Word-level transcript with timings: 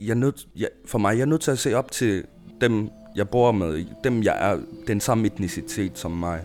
jeg 0.00 0.10
er 0.10 0.14
nødt, 0.14 0.48
jeg, 0.56 0.68
for 0.86 0.98
mig, 0.98 1.16
jeg 1.16 1.22
er 1.22 1.26
nødt 1.26 1.40
til 1.40 1.50
at 1.50 1.58
se 1.58 1.74
op 1.74 1.90
til 1.90 2.24
dem, 2.60 2.90
jeg 3.16 3.28
bor 3.28 3.52
med, 3.52 3.84
dem, 4.04 4.22
jeg 4.22 4.36
er 4.40 4.58
den 4.86 5.00
samme 5.00 5.26
etnicitet 5.26 5.98
som 5.98 6.10
mig, 6.10 6.40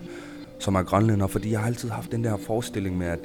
som 0.58 0.74
er 0.74 0.82
grønlænder, 0.82 1.26
fordi 1.26 1.50
jeg 1.50 1.60
har 1.60 1.66
altid 1.66 1.88
haft 1.88 2.12
den 2.12 2.24
der 2.24 2.36
forestilling 2.36 2.98
med, 2.98 3.06
at 3.06 3.18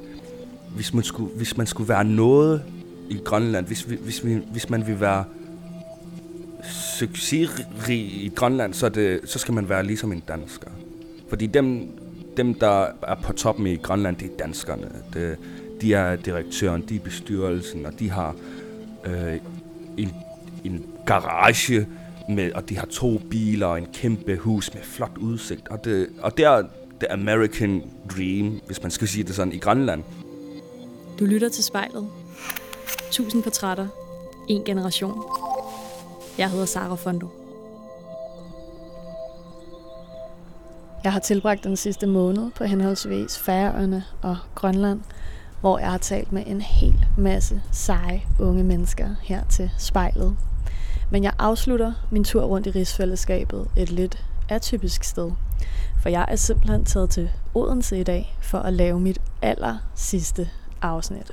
hvis 0.75 0.93
man 0.93 1.03
skulle, 1.03 1.35
hvis 1.35 1.57
man 1.57 1.67
skulle 1.67 1.89
være 1.89 2.03
noget 2.03 2.63
i 3.09 3.17
Grønland, 3.25 3.67
hvis, 3.67 3.89
vi, 3.89 3.97
hvis, 4.03 4.25
vi, 4.25 4.39
hvis 4.51 4.69
man 4.69 4.87
vil 4.87 4.99
være 4.99 5.23
succesrig 6.99 7.99
i 8.23 8.31
Grønland, 8.35 8.73
så, 8.73 8.89
det, 8.89 9.19
så 9.25 9.39
skal 9.39 9.53
man 9.53 9.69
være 9.69 9.83
ligesom 9.83 10.11
en 10.11 10.23
dansker. 10.27 10.67
Fordi 11.29 11.47
dem, 11.47 11.87
dem, 12.37 12.53
der 12.53 12.87
er 13.01 13.15
på 13.23 13.33
toppen 13.33 13.67
i 13.67 13.75
Grønland, 13.75 14.15
det 14.17 14.25
er 14.25 14.37
danskerne. 14.39 14.91
Det, 15.13 15.37
de 15.81 15.93
er 15.93 16.15
direktøren, 16.15 16.81
de 16.89 16.95
er 16.95 16.99
bestyrelsen, 16.99 17.85
og 17.85 17.99
de 17.99 18.09
har 18.09 18.35
øh, 19.05 19.37
en, 20.01 20.13
en 20.63 20.85
garage, 21.05 21.87
med, 22.29 22.51
og 22.53 22.69
de 22.69 22.77
har 22.77 22.85
to 22.85 23.17
biler 23.29 23.67
og 23.67 23.77
en 23.77 23.87
kæmpe 23.93 24.37
hus 24.37 24.73
med 24.73 24.81
flot 24.83 25.17
udsigt. 25.17 25.67
Og 25.67 25.85
det, 25.85 26.09
og 26.21 26.37
det 26.37 26.45
er 26.45 26.63
the 26.99 27.11
American 27.11 27.83
dream, 28.15 28.61
hvis 28.65 28.81
man 28.81 28.91
skal 28.91 29.07
sige 29.07 29.23
det 29.23 29.35
sådan, 29.35 29.53
i 29.53 29.57
Grønland. 29.57 30.03
Du 31.19 31.25
lytter 31.25 31.49
til 31.49 31.63
spejlet. 31.63 32.07
Tusind 33.11 33.43
portrætter. 33.43 33.87
En 34.47 34.63
generation. 34.63 35.23
Jeg 36.37 36.49
hedder 36.49 36.65
Sara 36.65 36.95
Fondo. 36.95 37.27
Jeg 41.03 41.13
har 41.13 41.19
tilbragt 41.19 41.63
den 41.63 41.77
sidste 41.77 42.07
måned 42.07 42.51
på 42.51 42.63
henholdsvis 42.63 43.39
Færøerne 43.39 44.03
og 44.21 44.37
Grønland, 44.55 45.01
hvor 45.61 45.79
jeg 45.79 45.91
har 45.91 45.97
talt 45.97 46.31
med 46.31 46.43
en 46.47 46.61
hel 46.61 47.05
masse 47.17 47.61
seje 47.71 48.21
unge 48.39 48.63
mennesker 48.63 49.09
her 49.21 49.43
til 49.49 49.71
spejlet. 49.77 50.37
Men 51.09 51.23
jeg 51.23 51.33
afslutter 51.39 51.93
min 52.09 52.23
tur 52.23 52.43
rundt 52.43 52.67
i 52.67 52.71
rigsfællesskabet 52.71 53.67
et 53.75 53.89
lidt 53.89 54.25
atypisk 54.49 55.03
sted. 55.03 55.31
For 56.01 56.09
jeg 56.09 56.25
er 56.27 56.35
simpelthen 56.35 56.85
taget 56.85 57.09
til 57.09 57.29
Odense 57.53 57.99
i 57.99 58.03
dag 58.03 58.35
for 58.41 58.59
at 58.59 58.73
lave 58.73 58.99
mit 58.99 59.21
aller 59.41 59.77
sidste 59.95 60.49
afsnit. 60.81 61.31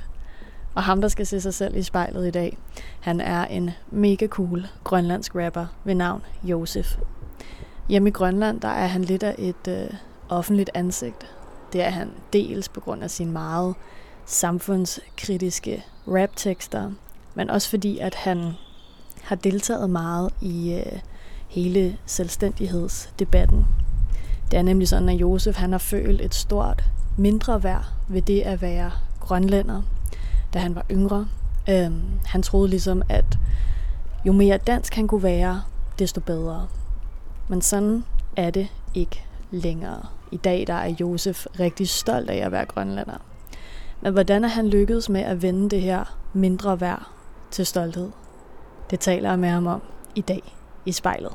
Og 0.75 0.83
ham, 0.83 1.01
der 1.01 1.07
skal 1.07 1.27
se 1.27 1.41
sig 1.41 1.53
selv 1.53 1.75
i 1.75 1.83
spejlet 1.83 2.27
i 2.27 2.31
dag, 2.31 2.57
han 2.99 3.21
er 3.21 3.45
en 3.45 3.71
mega 3.91 4.27
cool 4.27 4.67
grønlandsk 4.83 5.35
rapper 5.35 5.65
ved 5.83 5.95
navn 5.95 6.21
Josef. 6.43 6.97
Hjemme 7.89 8.09
i 8.09 8.11
Grønland, 8.11 8.61
der 8.61 8.67
er 8.67 8.87
han 8.87 9.03
lidt 9.03 9.23
af 9.23 9.35
et 9.37 9.67
øh, 9.67 9.89
offentligt 10.29 10.69
ansigt. 10.73 11.27
Det 11.73 11.83
er 11.83 11.89
han 11.89 12.11
dels 12.33 12.69
på 12.69 12.79
grund 12.79 13.03
af 13.03 13.11
sin 13.11 13.31
meget 13.31 13.75
samfundskritiske 14.27 15.83
raptekster, 16.07 16.91
men 17.35 17.49
også 17.49 17.69
fordi, 17.69 17.97
at 17.97 18.15
han 18.15 18.53
har 19.21 19.35
deltaget 19.35 19.89
meget 19.89 20.33
i 20.41 20.73
øh, 20.73 20.99
hele 21.47 21.97
selvstændighedsdebatten. 22.05 23.65
Det 24.51 24.57
er 24.57 24.63
nemlig 24.63 24.87
sådan, 24.87 25.09
at 25.09 25.15
Josef 25.15 25.55
han 25.55 25.71
har 25.71 25.79
følt 25.79 26.21
et 26.21 26.35
stort 26.35 26.83
mindre 27.17 27.63
værd 27.63 27.85
ved 28.07 28.21
det 28.21 28.41
at 28.41 28.61
være 28.61 28.91
grønlænder, 29.19 29.81
da 30.53 30.59
han 30.59 30.75
var 30.75 30.85
yngre. 30.91 31.27
Øhm, 31.69 32.01
han 32.25 32.41
troede 32.41 32.69
ligesom, 32.69 33.01
at 33.09 33.37
jo 34.25 34.31
mere 34.31 34.57
dansk 34.57 34.95
han 34.95 35.07
kunne 35.07 35.23
være, 35.23 35.61
desto 35.99 36.21
bedre. 36.21 36.67
Men 37.47 37.61
sådan 37.61 38.03
er 38.35 38.49
det 38.49 38.67
ikke 38.93 39.23
længere. 39.51 40.05
I 40.31 40.37
dag 40.37 40.67
der 40.67 40.73
er 40.73 40.95
Josef 40.99 41.45
rigtig 41.59 41.89
stolt 41.89 42.29
af 42.29 42.45
at 42.45 42.51
være 42.51 42.65
grønlænder. 42.65 43.17
Men 44.01 44.13
hvordan 44.13 44.43
er 44.43 44.47
han 44.47 44.69
lykkedes 44.69 45.09
med 45.09 45.21
at 45.21 45.41
vende 45.41 45.69
det 45.69 45.81
her 45.81 46.17
mindre 46.33 46.81
værd 46.81 47.03
til 47.51 47.65
stolthed? 47.65 48.11
Det 48.89 48.99
taler 48.99 49.29
jeg 49.29 49.39
med 49.39 49.49
ham 49.49 49.67
om 49.67 49.81
i 50.15 50.21
dag 50.21 50.55
i 50.85 50.91
spejlet. 50.91 51.31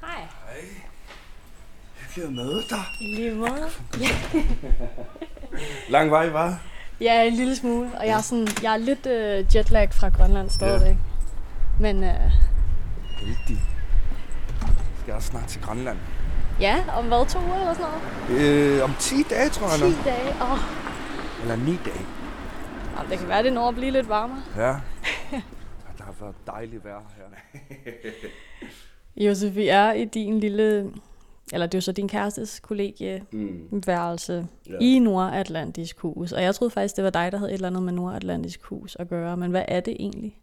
Hej. 0.00 0.10
Hej. 0.20 0.64
Hyggeligt 1.96 2.26
at 2.28 2.32
møde 2.32 2.62
dig. 2.70 2.82
I 3.00 3.14
lige 3.14 3.34
måde. 3.34 3.68
Lang 5.94 6.10
vej, 6.10 6.28
var? 6.28 6.60
Ja, 7.00 7.24
en 7.24 7.34
lille 7.34 7.56
smule. 7.56 7.90
Og 7.98 8.06
jeg 8.06 8.16
er, 8.16 8.20
sådan, 8.22 8.48
jeg 8.62 8.72
er 8.72 8.76
lidt 8.76 9.06
uh, 9.06 9.56
jetlag 9.56 9.94
fra 9.94 10.08
Grønland 10.08 10.50
stadigvæk. 10.50 10.96
Men 11.80 11.96
uh, 11.96 12.10
Heldig. 13.18 13.62
Skal 15.02 15.12
jeg 15.12 15.22
snart 15.22 15.46
til 15.46 15.62
Grønland? 15.62 15.98
Ja, 16.60 16.84
om 16.98 17.04
hvad, 17.06 17.26
to 17.28 17.38
uger 17.38 17.54
eller 17.60 17.74
sådan 17.74 17.86
noget? 18.28 18.76
Øh, 18.78 18.84
om 18.84 18.90
10 19.00 19.14
dage, 19.30 19.48
tror 19.48 19.66
jeg 19.68 19.78
10 19.78 19.96
nok. 19.96 20.04
dage. 20.04 20.28
Åh, 20.42 20.58
Eller 21.42 21.56
9 21.56 21.64
dage. 21.84 22.06
oh, 22.98 23.10
det 23.10 23.18
kan 23.18 23.28
være, 23.28 23.42
det 23.42 23.52
når 23.52 23.68
at 23.68 23.74
blive 23.74 23.90
lidt 23.90 24.08
varmere. 24.08 24.42
Ja. 24.56 24.62
Der 25.98 26.04
har 26.04 26.14
været 26.20 26.34
dejligt 26.46 26.84
vejr 26.84 27.12
her. 27.16 27.24
Josef, 29.16 29.54
vi 29.56 29.68
er 29.68 29.92
i 29.92 30.04
din 30.04 30.40
lille, 30.40 30.90
eller 31.52 31.66
det 31.66 31.74
er 31.74 31.78
jo 31.78 31.80
så 31.82 31.92
din 31.92 32.08
kærestes 32.08 32.60
kollegieværelse 32.60 34.46
Mm. 34.66 34.72
Ja. 34.72 34.78
i 34.80 34.98
Nordatlantisk 34.98 35.98
Hus. 36.00 36.32
Og 36.32 36.42
jeg 36.42 36.54
troede 36.54 36.70
faktisk, 36.70 36.96
det 36.96 37.04
var 37.04 37.10
dig, 37.10 37.32
der 37.32 37.38
havde 37.38 37.50
et 37.50 37.54
eller 37.54 37.68
andet 37.68 37.82
med 37.82 37.92
Nordatlantisk 37.92 38.62
Hus 38.64 38.96
at 39.00 39.08
gøre. 39.08 39.36
Men 39.36 39.50
hvad 39.50 39.64
er 39.68 39.80
det 39.80 39.96
egentlig? 40.00 40.38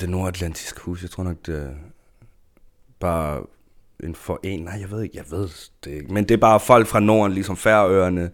Det 0.00 0.08
nordatlantiske 0.10 0.80
hus, 0.80 1.02
jeg 1.02 1.10
tror 1.10 1.24
nok, 1.24 1.36
det 1.46 1.76
bare 3.00 3.42
en 4.04 4.14
forening. 4.14 4.64
Nej, 4.64 4.78
jeg 4.80 4.90
ved 4.90 5.02
ikke, 5.02 5.16
jeg 5.16 5.24
ved 5.30 5.48
det 5.84 5.90
ikke. 5.90 6.12
Men 6.14 6.24
det 6.24 6.34
er 6.34 6.38
bare 6.38 6.60
folk 6.60 6.86
fra 6.86 7.00
Norden, 7.00 7.32
ligesom 7.32 7.56
Færøerne, 7.56 8.30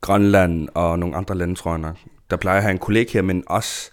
Grønland 0.00 0.68
og 0.74 0.98
nogle 0.98 1.16
andre 1.16 1.34
lande, 1.34 1.54
tror 1.54 1.70
jeg 1.70 1.80
nok. 1.80 1.96
Der 2.30 2.36
plejer 2.36 2.56
at 2.56 2.62
have 2.62 2.72
en 2.72 2.78
kollega 2.78 3.10
her, 3.12 3.22
men 3.22 3.44
også 3.46 3.90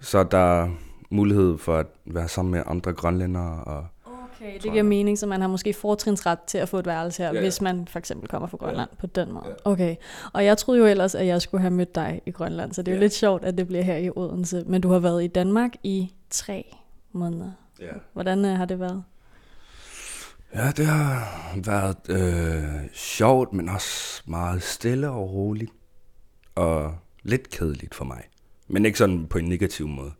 så 0.00 0.18
er 0.18 0.22
der 0.24 0.68
mulighed 1.10 1.58
for 1.58 1.76
at 1.76 1.86
være 2.06 2.28
sammen 2.28 2.52
med 2.52 2.62
andre 2.66 2.92
grønlændere. 2.92 3.64
Og 3.64 3.86
Okay, 4.42 4.58
det 4.62 4.72
giver 4.72 4.82
mening, 4.82 5.18
så 5.18 5.26
man 5.26 5.40
har 5.40 5.48
måske 5.48 5.72
fortrinsret 5.72 6.38
til 6.46 6.58
at 6.58 6.68
få 6.68 6.78
et 6.78 6.86
værelse 6.86 7.22
her, 7.22 7.32
Ja. 7.34 7.40
hvis 7.40 7.60
man 7.60 7.86
for 7.88 7.98
eksempel 7.98 8.28
kommer 8.28 8.48
fra 8.48 8.56
Grønland 8.56 8.88
på 8.98 9.06
den 9.06 9.32
måde. 9.32 9.44
Ja. 9.46 9.70
Okay, 9.70 9.96
og 10.32 10.44
jeg 10.44 10.58
troede 10.58 10.80
jo 10.80 10.86
ellers, 10.86 11.14
at 11.14 11.26
jeg 11.26 11.42
skulle 11.42 11.60
have 11.60 11.70
mødt 11.70 11.94
dig 11.94 12.20
i 12.26 12.30
Grønland, 12.30 12.72
så 12.72 12.82
det 12.82 12.88
er 12.88 12.92
jo 12.92 12.98
Ja. 12.98 13.02
lidt 13.04 13.12
sjovt, 13.12 13.44
at 13.44 13.58
det 13.58 13.66
bliver 13.66 13.82
her 13.82 13.96
i 13.96 14.10
Odense. 14.16 14.64
Men 14.66 14.80
du 14.80 14.88
har 14.88 14.98
været 14.98 15.24
i 15.24 15.26
Danmark 15.26 15.70
i 15.82 16.12
tre 16.30 16.76
måneder. 17.12 17.50
ja. 17.80 17.86
Hvordan 18.12 18.44
øh, 18.44 18.56
har 18.56 18.64
det 18.64 18.80
været? 18.80 19.04
Ja, 20.54 20.70
det 20.70 20.86
har 20.86 21.28
været 21.64 21.96
øh, 22.08 22.90
sjovt, 22.92 23.52
men 23.52 23.68
også 23.68 24.22
meget 24.26 24.62
stille 24.62 25.10
og 25.10 25.32
roligt. 25.32 25.72
Og 26.54 26.94
lidt 27.22 27.50
kedeligt 27.50 27.94
for 27.94 28.04
mig. 28.04 28.22
Men 28.68 28.86
ikke 28.86 28.98
sådan 28.98 29.26
på 29.26 29.38
en 29.38 29.44
negativ 29.44 29.88
måde. 29.88 30.12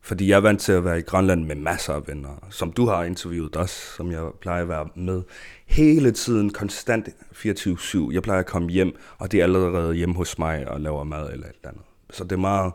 Fordi 0.00 0.28
jeg 0.28 0.36
er 0.36 0.40
vant 0.40 0.60
til 0.60 0.72
at 0.72 0.84
være 0.84 0.98
i 0.98 1.02
Grønland 1.02 1.44
med 1.44 1.56
masser 1.56 1.94
af 1.94 2.08
venner, 2.08 2.46
som 2.50 2.72
du 2.72 2.86
har 2.86 3.04
interviewet 3.04 3.56
også, 3.56 3.96
som 3.96 4.10
jeg 4.10 4.30
plejer 4.40 4.62
at 4.62 4.68
være 4.68 4.88
med 4.94 5.22
hele 5.66 6.10
tiden, 6.10 6.50
konstant 6.50 7.08
24-7. 7.32 8.12
Jeg 8.12 8.22
plejer 8.22 8.40
at 8.40 8.46
komme 8.46 8.70
hjem, 8.70 8.96
og 9.18 9.32
det 9.32 9.40
er 9.40 9.44
allerede 9.44 9.94
hjemme 9.94 10.14
hos 10.14 10.38
mig 10.38 10.68
og 10.68 10.80
laver 10.80 11.04
mad 11.04 11.32
eller 11.32 11.46
et 11.46 11.54
eller 11.54 11.68
andet. 11.68 11.82
Så 12.10 12.24
det 12.24 12.32
er 12.32 12.36
meget 12.36 12.72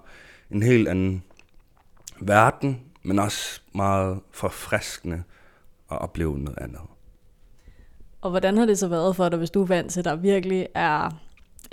en 0.51 0.63
helt 0.63 0.87
anden 0.87 1.23
verden, 2.21 2.81
men 3.03 3.19
også 3.19 3.61
meget 3.73 4.19
forfriskende 4.31 5.23
at 5.93 6.01
opleve 6.01 6.39
noget 6.39 6.59
andet. 6.59 6.81
Og 8.21 8.29
hvordan 8.29 8.57
har 8.57 8.65
det 8.65 8.79
så 8.79 8.87
været 8.87 9.15
for 9.15 9.29
dig, 9.29 9.39
hvis 9.39 9.51
du 9.51 9.61
er 9.61 9.65
vant 9.65 9.91
til, 9.91 9.99
at 9.99 10.05
der 10.05 10.15
virkelig 10.15 10.67
er 10.75 11.05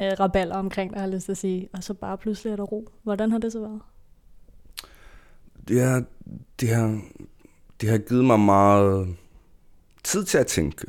øh, 0.00 0.12
raballer 0.20 0.56
omkring 0.56 0.92
dig, 0.92 1.00
har 1.00 1.08
lyst 1.08 1.24
til 1.24 1.32
at 1.32 1.38
sige, 1.38 1.68
og 1.72 1.84
så 1.84 1.94
bare 1.94 2.18
pludselig 2.18 2.52
er 2.52 2.56
der 2.56 2.62
ro? 2.62 2.88
Hvordan 3.02 3.32
har 3.32 3.38
det 3.38 3.52
så 3.52 3.60
været? 3.60 3.80
Det 5.68 5.80
har, 5.80 6.04
det 6.60 6.68
har, 6.68 7.00
det 7.80 7.88
har 7.88 7.98
givet 7.98 8.24
mig 8.24 8.40
meget 8.40 9.16
tid 10.04 10.24
til 10.24 10.38
at 10.38 10.46
tænke, 10.46 10.86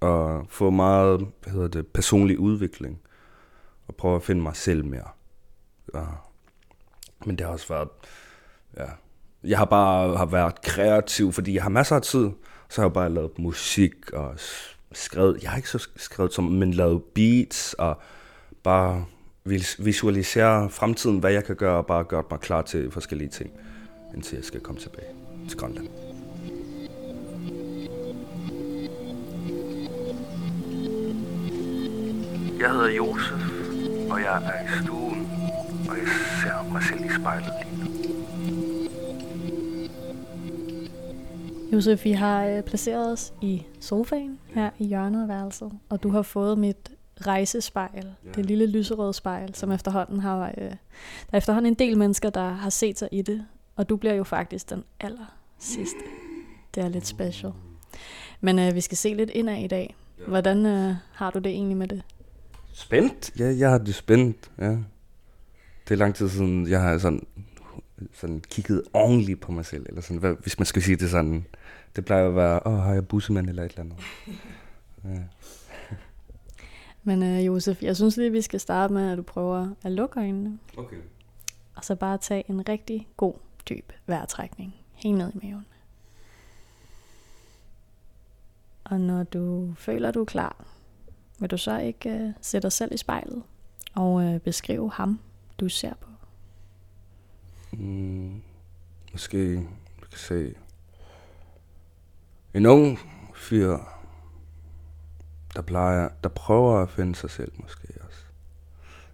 og 0.00 0.46
få 0.48 0.70
meget, 0.70 1.26
hvad 1.42 1.52
hedder 1.52 1.68
det, 1.68 1.86
personlig 1.86 2.38
udvikling, 2.38 3.00
og 3.88 3.94
prøve 3.94 4.16
at 4.16 4.22
finde 4.22 4.42
mig 4.42 4.56
selv 4.56 4.84
mere. 4.84 5.08
Ja. 5.94 6.04
Men 7.26 7.36
det 7.36 7.46
har 7.46 7.52
også 7.52 7.68
været, 7.68 7.88
ja, 8.76 8.86
jeg 9.44 9.58
har 9.58 9.64
bare 9.64 10.16
har 10.16 10.26
været 10.26 10.62
kreativ, 10.62 11.32
fordi 11.32 11.54
jeg 11.54 11.62
har 11.62 11.70
masser 11.70 11.96
af 11.96 12.02
tid, 12.02 12.30
så 12.68 12.80
har 12.80 12.88
jeg 12.88 12.92
bare 12.92 13.10
lavet 13.10 13.38
musik 13.38 14.12
og 14.12 14.34
skrevet, 14.92 15.42
jeg 15.42 15.50
har 15.50 15.56
ikke 15.56 15.70
så 15.70 15.88
skrevet 15.96 16.34
som, 16.34 16.44
men 16.44 16.74
lavet 16.74 17.02
beats 17.02 17.72
og 17.72 18.00
bare 18.62 19.04
visualisere 19.78 20.70
fremtiden, 20.70 21.18
hvad 21.18 21.32
jeg 21.32 21.44
kan 21.44 21.56
gøre, 21.56 21.76
og 21.76 21.86
bare 21.86 22.04
gøre 22.04 22.24
mig 22.30 22.40
klar 22.40 22.62
til 22.62 22.90
forskellige 22.90 23.28
ting, 23.28 23.50
indtil 24.14 24.36
jeg 24.36 24.44
skal 24.44 24.60
komme 24.60 24.80
tilbage 24.80 25.08
til 25.48 25.58
Grønland. 25.58 25.88
Jeg 32.60 32.72
hedder 32.72 32.90
Josef, 32.90 33.32
og 34.10 34.20
jeg 34.20 34.42
er 34.44 34.64
i 34.64 34.84
stuen, 34.84 35.28
og 35.88 35.96
jeg 35.98 36.08
ser 36.42 36.72
mig 36.72 36.82
selv 36.82 37.04
i 37.04 37.08
spejlet 37.20 37.52
lige 37.64 37.83
Josef, 41.74 42.04
vi 42.04 42.12
har 42.12 42.46
øh, 42.46 42.62
placeret 42.62 43.12
os 43.12 43.32
i 43.42 43.62
sofaen 43.80 44.38
her 44.46 44.70
i 44.78 44.86
hjørnet 44.86 45.22
af 45.22 45.28
værelset, 45.28 45.72
og 45.88 46.02
du 46.02 46.08
har 46.08 46.22
fået 46.22 46.58
mit 46.58 46.90
rejsespejl, 47.26 48.14
ja. 48.24 48.30
det 48.30 48.46
lille 48.46 48.66
lyserøde 48.66 49.14
spejl, 49.14 49.54
som 49.54 49.72
efterhånden 49.72 50.20
har, 50.20 50.54
øh, 50.58 50.64
der 50.64 50.76
er 51.32 51.36
efterhånden 51.38 51.72
en 51.72 51.78
del 51.78 51.98
mennesker, 51.98 52.30
der 52.30 52.48
har 52.48 52.70
set 52.70 52.98
sig 52.98 53.08
i 53.12 53.22
det, 53.22 53.44
og 53.76 53.88
du 53.88 53.96
bliver 53.96 54.14
jo 54.14 54.24
faktisk 54.24 54.70
den 54.70 54.84
aller 55.00 55.36
sidste. 55.58 56.00
Det 56.74 56.84
er 56.84 56.88
lidt 56.88 57.06
special. 57.06 57.52
Men 58.40 58.58
øh, 58.58 58.74
vi 58.74 58.80
skal 58.80 58.96
se 58.96 59.14
lidt 59.14 59.30
indad 59.30 59.56
i 59.56 59.66
dag. 59.66 59.96
Hvordan 60.26 60.66
øh, 60.66 60.94
har 61.12 61.30
du 61.30 61.38
det 61.38 61.52
egentlig 61.52 61.76
med 61.76 61.88
det? 61.88 62.02
Spændt? 62.72 63.30
Ja, 63.38 63.54
jeg 63.58 63.70
har 63.70 63.78
det 63.78 63.94
spændt, 63.94 64.50
ja. 64.58 64.70
Det 65.88 65.90
er 65.90 65.96
lang 65.96 66.14
tid 66.14 66.28
siden, 66.28 66.68
jeg 66.68 66.80
har 66.80 66.98
sådan, 66.98 67.26
sådan 68.12 68.40
kigget 68.40 68.82
ordentligt 68.92 69.40
på 69.40 69.52
mig 69.52 69.66
selv, 69.66 69.86
eller 69.88 70.00
sådan, 70.00 70.16
hvad, 70.16 70.34
hvis 70.34 70.58
man 70.58 70.66
skal 70.66 70.82
sige 70.82 70.96
det 70.96 71.10
sådan. 71.10 71.46
Det 71.96 72.04
plejer 72.04 72.28
at 72.28 72.36
være, 72.36 72.60
åh, 72.66 72.72
oh, 72.72 72.78
har 72.78 72.94
jeg 72.94 73.08
bussemand 73.08 73.48
eller 73.48 73.62
et 73.62 73.70
eller 73.70 73.82
andet. 73.82 73.98
Ja. 75.04 75.22
Men 77.06 77.22
øh, 77.22 77.46
Josef, 77.46 77.82
jeg 77.82 77.96
synes 77.96 78.16
lige, 78.16 78.32
vi 78.32 78.42
skal 78.42 78.60
starte 78.60 78.94
med, 78.94 79.10
at 79.10 79.18
du 79.18 79.22
prøver 79.22 79.68
at 79.82 79.92
lukke 79.92 80.20
øjnene. 80.20 80.58
Okay. 80.76 80.96
Og 81.74 81.84
så 81.84 81.94
bare 81.94 82.18
tage 82.18 82.50
en 82.50 82.68
rigtig 82.68 83.08
god, 83.16 83.34
dyb 83.68 83.92
vejrtrækning. 84.06 84.74
Helt 84.94 85.18
ned 85.18 85.32
i 85.34 85.46
maven. 85.46 85.66
Og 88.84 89.00
når 89.00 89.22
du 89.22 89.74
føler, 89.78 90.10
du 90.10 90.20
er 90.20 90.24
klar, 90.24 90.64
vil 91.38 91.50
du 91.50 91.56
så 91.56 91.78
ikke 91.78 92.10
øh, 92.10 92.32
sætte 92.40 92.66
dig 92.66 92.72
selv 92.72 92.92
i 92.94 92.96
spejlet 92.96 93.42
og 93.94 94.24
øh, 94.24 94.40
beskrive 94.40 94.90
ham, 94.90 95.20
du 95.60 95.68
ser 95.68 95.94
på? 96.00 96.08
Mm, 97.78 98.42
måske, 99.12 99.56
du 100.02 100.08
kan 100.10 100.18
se, 100.18 100.54
en 102.54 102.66
ung 102.66 102.98
fyr, 103.34 103.78
der, 105.56 105.62
plejer, 105.62 106.08
der 106.22 106.28
prøver 106.28 106.78
at 106.78 106.90
finde 106.90 107.14
sig 107.14 107.30
selv 107.30 107.52
måske 107.56 107.88
også. 108.06 108.18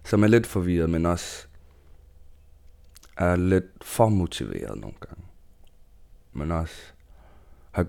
Som 0.03 0.23
er 0.23 0.27
lidt 0.27 0.47
forvirret, 0.47 0.89
men 0.89 1.05
også 1.05 1.47
er 3.17 3.35
lidt 3.35 3.65
for 3.81 4.09
motiveret 4.09 4.79
nogle 4.79 4.97
gange. 4.99 5.23
Men 6.33 6.51
også 6.51 6.75
har, 7.71 7.85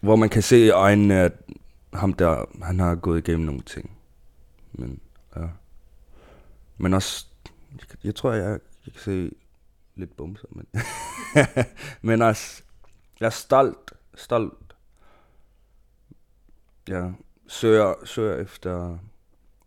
hvor 0.00 0.16
man 0.16 0.28
kan 0.28 0.42
se 0.42 0.58
i 0.58 0.70
øjnene, 0.70 1.20
at 1.20 1.32
ham 1.92 2.12
der, 2.12 2.44
han 2.62 2.80
har 2.80 2.94
gået 2.94 3.28
igennem 3.28 3.46
nogle 3.46 3.62
ting. 3.62 3.90
Men, 4.72 5.00
ja. 5.36 5.46
Men 6.76 6.94
også, 6.94 7.26
jeg, 8.04 8.14
tror, 8.14 8.32
jeg, 8.32 8.60
jeg 8.86 8.92
kan 8.92 9.02
se 9.02 9.30
lidt 9.94 10.16
bumser, 10.16 10.48
men, 10.50 10.66
men 12.08 12.22
også, 12.22 12.62
jeg 13.20 13.26
er 13.26 13.30
stolt, 13.30 13.92
stolt. 14.14 14.76
Jeg 16.88 17.14
søger, 17.46 17.94
søger 18.04 18.36
efter 18.36 18.98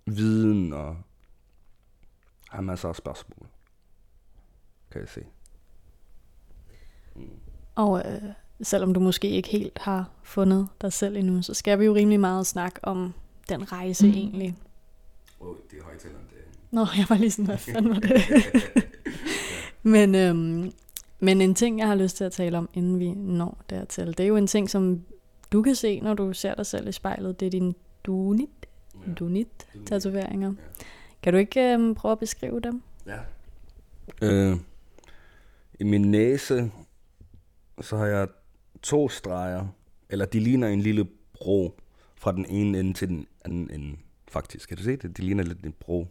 viden 0.05 0.73
og 0.73 0.97
har 2.49 2.61
masser 2.61 2.89
af 2.89 2.95
spørgsmål, 2.95 3.47
kan 4.91 5.01
jeg 5.01 5.09
se. 5.09 5.25
Mm. 7.15 7.29
Og 7.75 8.03
øh, 8.05 8.21
selvom 8.61 8.93
du 8.93 8.99
måske 8.99 9.29
ikke 9.29 9.49
helt 9.49 9.77
har 9.77 10.09
fundet 10.23 10.67
dig 10.81 10.93
selv 10.93 11.15
endnu, 11.15 11.41
så 11.41 11.53
skal 11.53 11.79
vi 11.79 11.85
jo 11.85 11.95
rimelig 11.95 12.19
meget 12.19 12.47
snakke 12.47 12.79
om 12.83 13.13
den 13.49 13.71
rejse 13.71 14.07
mm. 14.07 14.13
egentlig. 14.13 14.57
Oh, 15.39 15.55
det 15.71 15.79
er 15.79 15.83
højtaleren, 15.83 16.25
det 16.29 16.37
Nå, 16.71 16.85
jeg 16.97 17.05
var 17.09 17.17
lige 17.17 17.31
sådan, 17.31 17.45
hvad 17.45 17.57
fanden 17.57 17.89
var 17.89 17.99
det? 17.99 18.21
men, 19.93 20.15
øhm, 20.15 20.71
men 21.19 21.41
en 21.41 21.55
ting, 21.55 21.79
jeg 21.79 21.87
har 21.87 21.95
lyst 21.95 22.17
til 22.17 22.23
at 22.23 22.31
tale 22.31 22.57
om, 22.57 22.69
inden 22.73 22.99
vi 22.99 23.11
når 23.11 23.63
dertil, 23.69 24.07
det 24.07 24.19
er 24.19 24.27
jo 24.27 24.35
en 24.35 24.47
ting, 24.47 24.69
som 24.69 25.01
du 25.51 25.61
kan 25.61 25.75
se, 25.75 25.99
når 25.99 26.13
du 26.13 26.33
ser 26.33 26.55
dig 26.55 26.65
selv 26.65 26.87
i 26.87 26.91
spejlet. 26.91 27.39
Det 27.39 27.45
er 27.45 27.49
din 27.49 27.75
dunit, 28.03 28.49
ja. 29.07 29.13
dunit 29.13 29.67
tatoveringer. 29.85 30.47
Ja. 30.47 30.83
Kan 31.23 31.33
du 31.33 31.39
ikke 31.39 31.73
øhm, 31.73 31.95
prøve 31.95 32.11
at 32.11 32.19
beskrive 32.19 32.59
dem? 32.59 32.81
Ja. 33.05 33.19
Øh, 34.21 34.57
I 35.79 35.83
min 35.83 36.01
næse, 36.01 36.71
så 37.81 37.97
har 37.97 38.05
jeg 38.05 38.27
to 38.81 39.09
streger, 39.09 39.67
eller 40.09 40.25
de 40.25 40.39
ligner 40.39 40.67
en 40.67 40.81
lille 40.81 41.07
bro 41.33 41.79
fra 42.15 42.31
den 42.31 42.45
ene 42.45 42.79
ende 42.79 42.93
til 42.93 43.07
den 43.07 43.27
anden 43.45 43.69
ende, 43.73 43.97
faktisk. 44.27 44.67
Kan 44.69 44.77
du 44.77 44.83
se 44.83 44.95
det? 44.95 45.17
De 45.17 45.21
ligner 45.21 45.43
lidt 45.43 45.65
en 45.65 45.73
bro. 45.79 46.07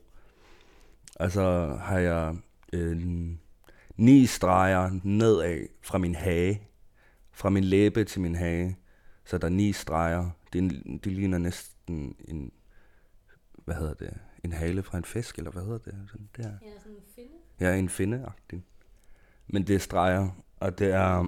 Og 1.21 1.31
så 1.31 1.77
har 1.81 1.99
jeg 1.99 2.37
øh, 2.73 3.03
ni 3.97 4.27
streger 4.27 4.91
nedad 5.03 5.67
fra 5.83 5.99
min 5.99 6.15
hage, 6.15 6.63
fra 7.33 7.51
min 7.51 7.65
læbe 7.65 8.05
til 8.05 8.21
min 8.21 8.35
hage. 8.35 8.79
Så 9.25 9.39
der 9.39 9.47
er 9.47 9.51
ni 9.51 9.73
streger. 9.73 10.31
Det, 10.53 10.83
det 11.05 11.13
ligner 11.13 11.39
næsten 11.39 12.17
en, 12.29 12.53
hvad 13.65 13.75
hedder 13.75 13.95
det, 13.95 14.15
en 14.45 14.53
hale 14.53 14.83
fra 14.83 14.99
en 14.99 15.05
fisk, 15.05 15.39
eller 15.39 15.51
hvad 15.51 15.63
hedder 15.63 15.79
det? 15.79 15.95
Sådan 16.11 16.29
der. 16.37 16.43
Ja, 16.43 16.81
sådan 16.81 16.93
en 16.93 17.03
finde. 17.15 17.35
Ja, 17.61 17.77
en 17.77 17.89
finde-agtig. 17.89 18.65
Men 19.49 19.67
det 19.67 19.75
er 19.75 19.79
streger, 19.79 20.29
og 20.61 20.79
det 20.79 20.93
er 20.93 21.27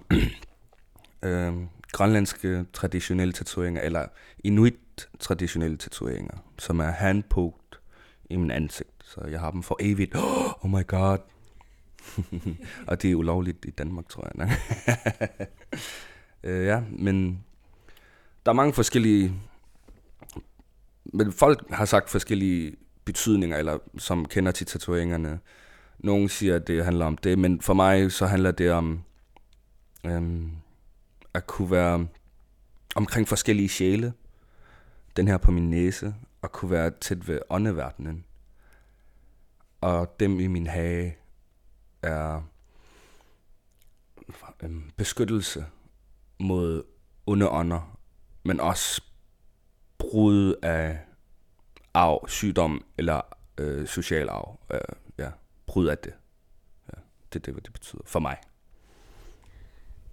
øh, 1.29 1.55
grønlandske 1.93 2.67
traditionelle 2.73 3.33
tatoveringer, 3.33 3.83
eller 3.83 4.07
inuit 4.45 5.09
traditionelle 5.19 5.77
tatoveringer, 5.77 6.37
som 6.59 6.81
er 6.81 6.91
handpoked 6.91 7.79
i 8.31 8.37
min 8.37 8.51
ansigt. 8.51 8.92
Så 9.15 9.21
jeg 9.27 9.41
har 9.41 9.51
dem 9.51 9.63
for 9.63 9.77
evigt. 9.81 10.15
Oh 10.63 10.71
my 10.71 10.87
god. 10.87 11.19
og 12.89 13.03
det 13.03 13.11
er 13.11 13.15
ulovligt 13.15 13.65
i 13.65 13.71
Danmark, 13.71 14.09
tror 14.09 14.31
jeg. 14.35 14.59
øh, 16.51 16.67
ja, 16.67 16.83
men 16.91 17.45
der 18.47 18.53
er 18.53 18.57
mange 18.57 18.73
forskellige... 18.73 19.33
Men 21.05 21.33
folk 21.33 21.71
har 21.71 21.85
sagt 21.85 22.11
forskellige 22.11 22.77
betydninger, 23.05 23.57
eller 23.57 23.79
som 23.99 24.25
kender 24.25 24.53
til 24.53 24.67
tatoveringerne. 24.67 25.41
Nogle 25.99 26.29
siger, 26.29 26.57
at 26.57 26.67
det 26.67 26.85
handler 26.85 27.07
om 27.07 27.17
det, 27.17 27.39
men 27.39 27.61
for 27.61 27.75
mig 27.75 28.13
så 28.13 28.27
handler 28.27 28.51
det 28.51 28.73
om 28.73 29.03
øhm, 30.07 30.51
at 31.35 31.47
kunne 31.47 31.71
være 31.71 32.07
omkring 32.95 33.29
forskellige 33.29 33.69
sjæle. 33.69 34.13
Den 35.17 35.29
her 35.29 35.37
på 35.37 35.51
min 35.51 35.71
næse, 35.71 36.15
og 36.43 36.53
kunne 36.53 36.71
være 36.71 36.91
tæt 37.01 37.29
ved 37.29 37.41
åndeverdenen. 37.51 38.25
Og 39.83 40.21
dem 40.21 40.41
i 40.41 40.47
min 40.47 40.67
hage 40.67 41.17
er 42.03 42.43
øhm, 44.63 44.91
beskyttelse 44.97 45.67
mod 46.41 46.83
onde 47.27 47.49
ånder, 47.49 47.99
men 48.43 48.61
også 48.61 49.03
brud 49.99 50.55
af 50.63 50.99
arv, 51.95 52.29
sygdom 52.29 52.85
eller 52.99 53.21
øh, 53.59 53.87
social 53.87 54.29
arv. 54.29 54.61
Øh, 54.75 54.81
ja, 55.19 55.31
brud 55.67 55.87
af 55.87 55.99
det. 55.99 56.13
Ja, 56.89 57.01
det 57.33 57.39
er 57.39 57.43
det, 57.43 57.55
hvad 57.55 57.63
det 57.63 57.73
betyder 57.73 58.03
for 58.07 58.21
mig. 58.21 58.37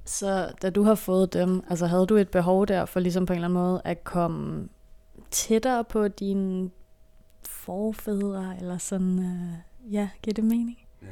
Så 0.06 0.54
da 0.62 0.70
du 0.70 0.84
har 0.84 0.96
fået 0.96 1.34
dem, 1.34 1.64
altså 1.70 1.86
havde 1.88 2.06
du 2.06 2.16
et 2.16 2.32
behov 2.32 2.68
der 2.68 2.86
for 2.86 3.00
ligesom 3.00 3.26
på 3.26 3.34
en 3.34 3.38
eller 3.38 3.48
anden 3.48 3.64
måde 3.64 3.82
at 3.86 4.04
komme 4.04 4.70
tættere 5.32 5.84
på 5.84 6.08
dine 6.08 6.70
forfædre, 7.48 8.58
eller 8.60 8.78
sådan, 8.78 9.20
øh, 9.20 9.94
ja, 9.94 10.10
giver 10.22 10.34
det 10.34 10.44
mening? 10.44 10.78
Ja, 11.02 11.08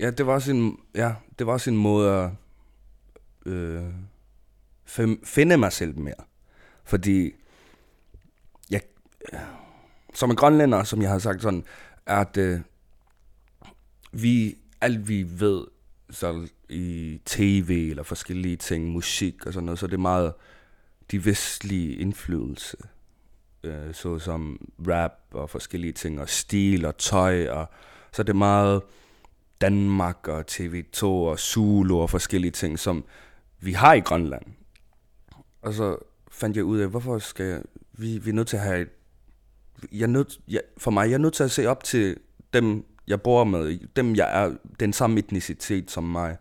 ja 0.00 0.10
det 0.10 0.26
var 0.26 0.32
også 0.32 0.50
en, 0.50 0.78
ja, 0.94 1.14
det 1.38 1.46
var 1.46 1.52
også 1.52 1.70
en 1.70 1.76
måde 1.76 2.12
at 2.12 2.30
øh, 3.46 3.82
finde 5.24 5.56
mig 5.56 5.72
selv 5.72 5.98
mere. 5.98 6.24
Fordi 6.84 7.32
jeg, 8.70 8.82
øh, 9.32 9.38
som 10.14 10.30
en 10.30 10.36
grønlænder, 10.36 10.84
som 10.84 11.02
jeg 11.02 11.10
har 11.10 11.18
sagt 11.18 11.42
sådan, 11.42 11.64
at 12.06 12.36
øh, 12.36 12.60
vi, 14.12 14.58
alt 14.80 15.08
vi 15.08 15.40
ved, 15.40 15.64
så 16.10 16.48
i 16.68 17.20
tv 17.24 17.86
eller 17.90 18.02
forskellige 18.02 18.56
ting, 18.56 18.84
musik 18.84 19.46
og 19.46 19.52
sådan 19.52 19.64
noget, 19.64 19.78
så 19.78 19.86
det 19.86 19.94
er 19.94 19.98
meget 19.98 20.32
de 21.10 21.24
vestlige 21.24 21.96
indflydelse, 21.96 22.76
øh, 23.62 23.94
såsom 23.94 24.68
rap 24.88 25.12
og 25.32 25.50
forskellige 25.50 25.92
ting, 25.92 26.20
og 26.20 26.28
stil 26.28 26.84
og 26.84 26.96
tøj, 26.96 27.48
og 27.48 27.66
så 28.12 28.22
det 28.22 28.36
meget 28.36 28.82
Danmark 29.60 30.28
og 30.28 30.44
TV2 30.50 31.04
og 31.04 31.38
Zulu 31.38 32.00
og 32.00 32.10
forskellige 32.10 32.50
ting, 32.50 32.78
som 32.78 33.04
vi 33.60 33.72
har 33.72 33.94
i 33.94 34.00
Grønland. 34.00 34.42
Og 35.62 35.74
så 35.74 35.96
fandt 36.30 36.56
jeg 36.56 36.64
ud 36.64 36.78
af, 36.78 36.88
hvorfor 36.88 37.18
skal 37.18 37.46
jeg, 37.46 37.62
vi, 37.92 38.18
vi 38.18 38.30
er 38.30 38.34
nødt 38.34 38.48
til 38.48 38.56
at 38.56 38.62
have 38.62 38.80
et, 38.80 38.88
jeg 39.92 40.02
er 40.02 40.06
nødt, 40.06 40.40
jeg, 40.48 40.60
for 40.78 40.90
mig, 40.90 41.08
jeg 41.08 41.14
er 41.14 41.18
nødt 41.18 41.34
til 41.34 41.44
at 41.44 41.50
se 41.50 41.66
op 41.66 41.84
til 41.84 42.16
dem, 42.52 42.84
jeg 43.06 43.22
bor 43.22 43.44
med, 43.44 43.78
dem 43.96 44.16
jeg 44.16 44.44
er, 44.44 44.54
den 44.80 44.92
samme 44.92 45.18
etnicitet 45.18 45.90
som 45.90 46.04
mig, 46.04 46.36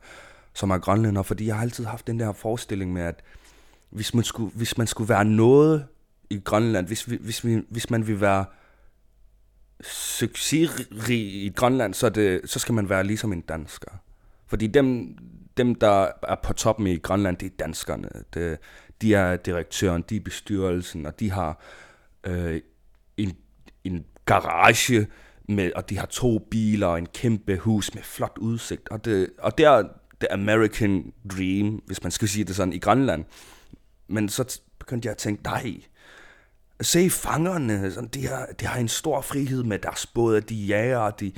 som 0.54 0.70
er 0.70 0.78
grønlænder, 0.78 1.24
fordi 1.24 1.48
jeg 1.48 1.56
har 1.56 1.62
altid 1.62 1.86
haft 1.86 2.08
den 2.08 2.20
der 2.20 2.32
forestilling 2.32 2.94
med, 2.94 3.02
at 3.02 3.24
hvis 3.90 4.14
man 4.14 4.24
skulle, 4.24 4.52
hvis 4.56 4.78
man 4.78 4.88
skulle 4.88 5.10
være 5.10 5.26
noget 5.26 5.86
i 6.30 6.40
Grønland, 6.40 6.88
hvis, 6.88 7.04
hvis, 7.04 7.46
vi, 7.46 7.62
hvis 7.70 7.90
man 7.90 8.08
vil 8.08 8.22
være 8.22 8.46
succesrig 9.84 11.20
i 11.46 11.54
Grønland, 11.56 11.94
så, 11.94 12.10
det, 12.10 12.42
så 12.46 12.60
skal 12.60 12.74
man 12.74 12.90
være 12.90 13.04
ligesom 13.04 13.34
en 13.34 13.42
dansker. 13.42 13.92
Fordi 14.48 14.68
dem, 14.68 15.18
dem, 15.58 15.76
der 15.76 16.12
er 16.24 16.36
på 16.44 16.54
toppen 16.54 16.88
i 16.88 16.98
Grønland, 16.98 17.38
det 17.38 17.46
er 17.46 17.56
danskerne. 17.60 18.10
Det, 18.34 18.58
de 19.02 19.16
er 19.16 19.36
direktøren, 19.36 20.04
de 20.10 20.16
er 20.16 20.22
bestyrelsen, 20.22 21.06
og 21.06 21.20
de 21.20 21.32
har 21.32 21.64
øh, 22.24 22.62
en, 23.18 23.38
en 23.84 24.06
garage, 24.26 25.08
med, 25.50 25.72
og 25.76 25.90
de 25.90 25.98
har 25.98 26.06
to 26.06 26.40
biler 26.40 26.88
og 26.88 26.98
en 26.98 27.06
kæmpe 27.06 27.58
hus 27.58 27.96
med 27.96 28.04
flot 28.04 28.38
udsigt. 28.38 28.90
Og 28.90 29.06
det, 29.06 29.30
og 29.38 29.58
det 29.58 29.66
er 29.66 29.84
the 30.20 30.32
American 30.32 31.14
dream, 31.32 31.82
hvis 31.86 32.04
man 32.04 32.12
skal 32.12 32.28
sige 32.28 32.44
det 32.44 32.56
sådan, 32.56 32.74
i 32.74 32.80
Grønland. 32.80 33.26
Men 34.08 34.30
så 34.30 34.62
begyndte 34.80 35.06
jeg 35.06 35.12
at 35.12 35.18
tænke, 35.18 35.44
nej, 35.44 35.82
se 36.82 37.10
fangerne, 37.10 37.92
sådan, 37.92 38.10
de, 38.10 38.28
har, 38.28 38.46
de 38.60 38.66
har 38.66 38.80
en 38.80 38.88
stor 38.88 39.22
frihed 39.22 39.64
med 39.64 39.80
deres 39.80 40.06
både, 40.06 40.42
de 40.42 40.56
jager, 40.56 40.98
og 40.98 41.20
de, 41.20 41.32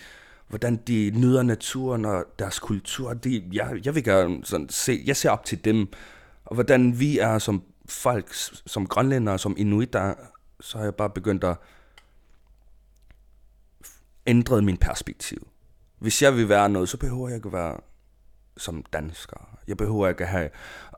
hvordan 0.47 0.75
de 0.75 1.11
nyder 1.15 1.43
naturen 1.43 2.05
og 2.05 2.25
deres 2.39 2.59
kultur. 2.59 3.13
De, 3.13 3.49
jeg, 3.53 3.79
jeg 3.85 3.95
vil 3.95 4.03
gerne 4.03 4.45
sådan, 4.45 4.69
se, 4.69 5.03
jeg 5.05 5.17
ser 5.17 5.29
op 5.29 5.45
til 5.45 5.65
dem, 5.65 5.87
og 6.45 6.53
hvordan 6.53 6.99
vi 6.99 7.19
er 7.19 7.39
som 7.39 7.63
folk, 7.89 8.33
som 8.65 8.87
grønlændere, 8.87 9.39
som 9.39 9.55
inuiter, 9.57 10.13
så 10.59 10.77
har 10.77 10.85
jeg 10.85 10.95
bare 10.95 11.09
begyndt 11.09 11.43
at 11.43 11.57
ændre 14.27 14.61
min 14.61 14.77
perspektiv. 14.77 15.47
Hvis 15.99 16.21
jeg 16.21 16.35
vil 16.35 16.49
være 16.49 16.69
noget, 16.69 16.89
så 16.89 16.97
behøver 16.97 17.27
jeg 17.29 17.35
ikke 17.35 17.47
at 17.47 17.53
være 17.53 17.77
som 18.59 18.83
dansker. 18.93 19.57
Jeg 19.67 19.77
behøver 19.77 20.09
ikke 20.09 20.23
at 20.23 20.29
have 20.29 20.49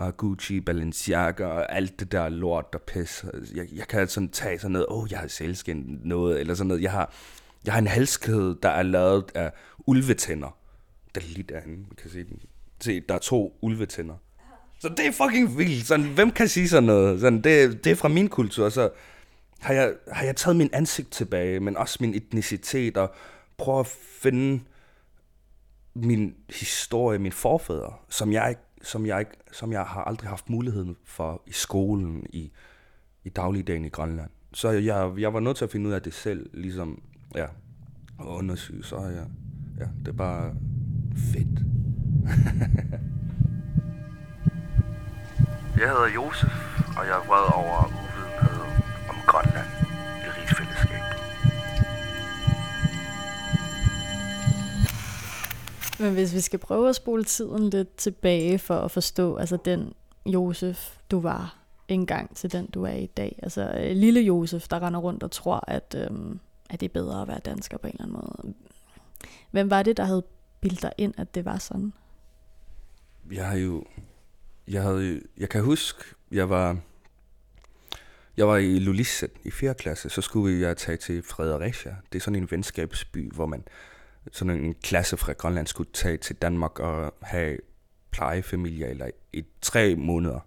uh, 0.02 0.08
Gucci, 0.08 0.60
Balenciaga 0.60 1.46
og 1.46 1.76
alt 1.76 2.00
det 2.00 2.12
der 2.12 2.30
lort, 2.30 2.74
der 2.74 2.80
pis. 2.80 3.26
Jeg, 3.56 3.68
jeg 3.74 3.88
kan 3.88 4.08
sådan 4.08 4.30
tage 4.30 4.60
sådan 4.60 4.72
noget, 4.72 4.88
åh, 4.90 5.04
oh, 5.04 5.12
jeg 5.12 5.20
har 5.20 5.28
selvskin 5.28 6.00
noget, 6.04 6.40
eller 6.40 6.54
sådan 6.54 6.68
noget. 6.68 6.82
Jeg 6.82 6.92
har, 6.92 7.14
jeg 7.66 7.74
har 7.74 7.80
en 7.80 7.88
halskæde, 7.88 8.58
der 8.64 8.70
er 8.70 8.84
lavet 8.84 9.32
af 9.36 9.52
ulvetænder. 9.88 10.58
Der 11.16 11.22
er 11.22 11.26
lige 11.26 11.44
derinde, 11.44 11.78
man 11.78 11.96
kan 12.02 12.10
se 12.10 12.24
den. 12.24 12.40
Se, 12.80 13.00
der 13.00 13.16
er 13.16 13.20
to 13.20 13.58
ulvetænder. 13.62 14.16
Så 14.80 14.90
det 14.90 15.08
er 15.08 15.12
fucking 15.12 15.58
vildt. 15.58 15.88
Sådan, 15.88 16.06
hvem 16.06 16.32
kan 16.32 16.48
sige 16.48 16.70
sådan 16.70 16.84
noget? 16.84 17.22
Sådan, 17.22 17.42
det, 17.42 17.84
det 17.84 17.92
er 17.92 17.96
fra 17.96 18.08
min 18.08 18.30
kultur, 18.30 18.70
så 18.70 18.90
har 19.60 19.74
jeg, 19.74 19.94
har 20.12 20.26
jeg 20.26 20.36
taget 20.36 20.56
min 20.56 20.70
ansigt 20.74 21.12
tilbage, 21.12 21.60
men 21.60 21.78
også 21.78 21.98
min 22.02 22.16
etnicitet, 22.16 22.98
og 22.98 23.14
prøver 23.58 23.80
at 23.80 23.88
finde 24.22 24.62
min 25.94 26.36
historie, 26.50 27.20
min 27.20 27.32
forfædre, 27.32 27.94
som 28.10 28.32
jeg, 28.32 28.56
som 28.82 29.06
jeg, 29.06 29.26
som 29.52 29.72
jeg 29.72 29.84
har 29.84 30.04
aldrig 30.04 30.30
haft 30.30 30.50
muligheden 30.50 30.98
for 31.04 31.44
i 31.48 31.52
skolen, 31.52 32.26
i, 32.30 32.52
i 33.24 33.30
dagligdagen 33.30 33.86
i 33.86 33.90
Grønland. 33.90 34.30
Så 34.54 34.70
jeg, 34.70 35.12
jeg 35.18 35.34
var 35.34 35.40
nødt 35.40 35.58
til 35.58 35.66
at 35.66 35.72
finde 35.72 35.88
ud 35.88 35.94
af 35.94 36.02
det 36.02 36.14
selv, 36.14 36.50
ligesom, 36.54 37.02
ja, 37.36 37.46
og 38.18 38.36
undersøge, 38.36 38.84
så 38.84 38.96
ja, 38.96 39.24
ja, 39.80 39.90
det 40.00 40.08
er 40.08 40.12
bare 40.12 40.56
fedt. 41.16 41.60
jeg 45.80 45.90
hedder 45.90 46.08
Josef, 46.16 46.80
og 46.98 47.06
jeg 47.06 47.14
er 47.14 47.28
vred 47.28 47.54
over 47.54 48.11
Men 56.02 56.14
hvis 56.14 56.34
vi 56.34 56.40
skal 56.40 56.60
prøve 56.60 56.90
at 56.90 56.96
spole 56.96 57.24
tiden 57.24 57.70
lidt 57.70 57.96
tilbage 57.96 58.60
for 58.60 58.76
at 58.76 58.92
forstå, 58.92 59.36
altså 59.36 59.58
den 59.66 59.94
Josef, 60.26 60.98
du 61.12 61.20
var 61.20 61.58
engang 61.88 62.36
til 62.36 62.52
den, 62.52 62.68
du 62.68 62.84
er 62.84 62.94
i 62.94 63.06
dag. 63.06 63.40
Altså 63.44 63.74
øh, 63.78 63.96
lille 63.96 64.22
Josef, 64.22 64.68
der 64.68 64.84
render 64.84 65.00
rundt 65.00 65.24
og 65.24 65.32
tror, 65.32 65.64
at, 65.68 65.96
øhm, 65.98 66.40
at 66.70 66.80
det 66.80 66.86
er 66.86 66.94
bedre 66.94 67.22
at 67.22 67.28
være 67.28 67.40
dansker 67.46 67.78
på 67.78 67.88
en 67.88 67.94
eller 67.94 68.04
anden 68.04 68.14
måde. 68.14 68.54
Hvem 69.52 69.70
var 69.70 69.84
det, 69.84 69.98
der 69.98 70.04
havde 70.04 70.24
bildt 70.62 70.82
dig 70.82 70.92
ind, 70.98 71.14
at 71.18 71.36
det 71.36 71.46
var 71.46 71.58
sådan? 71.58 71.94
Jeg 73.32 73.48
har 73.48 73.58
jo... 73.58 73.84
Jeg, 74.68 74.84
havde, 74.84 75.22
jeg 75.38 75.50
kan 75.50 75.64
huske, 75.64 76.04
jeg 76.32 76.50
var... 76.50 76.78
Jeg 78.38 78.48
var 78.48 78.58
i 78.58 78.80
Lulisset 78.80 79.32
i 79.44 79.52
4. 79.52 79.74
klasse, 79.74 80.10
så 80.10 80.22
skulle 80.22 80.60
jeg 80.60 80.78
tage 80.78 80.98
til 80.98 81.24
Fredericia. 81.24 81.96
Det 82.12 82.20
er 82.20 82.24
sådan 82.24 82.42
en 82.42 82.52
venskabsby, 82.52 83.32
hvor 83.34 83.46
man 83.46 83.64
sådan 84.32 84.64
en 84.64 84.76
klasse 84.84 85.18
fra 85.18 85.34
Grønland 85.34 85.68
skulle 85.68 85.90
tage 85.94 86.18
til 86.18 86.36
Danmark 86.36 86.80
og 86.80 87.14
have 87.22 87.58
plejefamilie 88.12 88.88
eller 88.88 89.10
i 89.34 89.46
tre 89.62 89.96
måneder. 89.96 90.40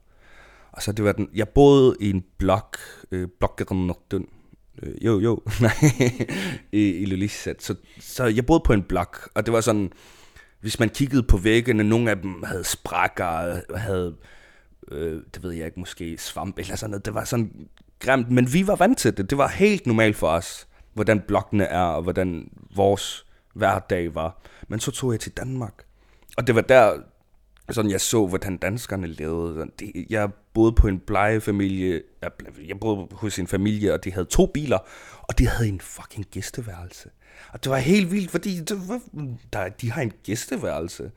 Og 0.73 0.83
så 0.83 0.93
det 0.93 1.05
var 1.05 1.13
den, 1.13 1.29
jeg 1.35 1.49
boede 1.49 1.97
i 2.01 2.11
en 2.11 2.25
blok, 2.39 2.79
øh, 3.11 3.29
Blokkernortun, 3.39 4.29
øh, 4.83 5.05
jo 5.05 5.21
jo, 5.21 5.43
nej, 5.61 5.73
i, 6.73 6.89
i 6.91 7.05
Lulisat. 7.05 7.63
Så, 7.63 7.75
så 8.01 8.25
jeg 8.25 8.47
boede 8.47 8.63
på 8.67 8.73
en 8.73 8.83
blok, 8.83 9.31
og 9.35 9.47
det 9.47 9.53
var 9.53 9.61
sådan, 9.61 9.93
hvis 10.61 10.81
man 10.81 10.89
kiggede 10.89 11.23
på 11.23 11.37
væggene, 11.37 11.83
nogle 11.83 12.11
af 12.11 12.17
dem 12.17 12.43
havde 12.43 12.65
sprækker, 12.65 13.61
havde, 13.77 14.17
øh, 14.91 15.23
det 15.35 15.43
ved 15.43 15.53
jeg 15.53 15.67
ikke, 15.67 15.81
måske 15.81 16.19
svamp 16.19 16.59
eller 16.59 16.77
sådan 16.77 16.91
noget. 16.91 17.05
Det 17.05 17.15
var 17.15 17.25
sådan 17.25 17.69
grimt, 17.99 18.31
men 18.31 18.53
vi 18.53 18.67
var 18.67 18.77
vant 18.77 18.99
til 18.99 19.17
det. 19.17 19.31
Det 19.31 19.39
var 19.39 19.49
helt 19.49 19.87
normalt 19.87 20.17
for 20.17 20.29
os, 20.29 20.69
hvordan 20.93 21.21
blokkene 21.21 21.65
er, 21.65 21.83
og 21.83 22.03
hvordan 22.03 22.51
vores 22.77 23.27
hverdag 23.55 24.15
var. 24.15 24.41
Men 24.69 24.81
så 24.81 24.91
tog 24.91 25.13
jeg 25.13 25.21
til 25.21 25.33
Danmark. 25.33 25.85
Og 26.37 26.47
det 26.47 26.55
var 26.55 26.61
der, 26.61 27.01
sådan 27.71 27.91
jeg 27.91 28.01
så, 28.01 28.27
hvordan 28.27 28.57
danskerne 28.57 29.07
levede. 29.07 29.71
Jeg 30.11 30.31
boede 30.55 30.73
på 30.73 30.89
en 30.89 31.01
plejefamilie, 31.01 32.03
jeg 32.69 32.81
boede 32.81 33.09
hos 33.13 33.39
en 33.39 33.47
familie, 33.47 33.93
og 33.93 34.05
de 34.05 34.13
havde 34.13 34.27
to 34.27 34.47
biler, 34.47 34.79
og 35.23 35.39
de 35.39 35.49
havde 35.49 35.69
en 35.69 35.81
fucking 35.81 36.27
gæsteværelse. 36.31 37.11
Og 37.53 37.65
det 37.65 37.71
var 37.71 37.77
helt 37.77 38.11
vildt, 38.11 38.31
fordi 38.31 38.61
det 38.61 38.89
var, 38.89 39.01
der, 39.53 39.69
de 39.69 39.91
har 39.91 40.03
en 40.03 40.13
gæsteværelse. 40.23 41.13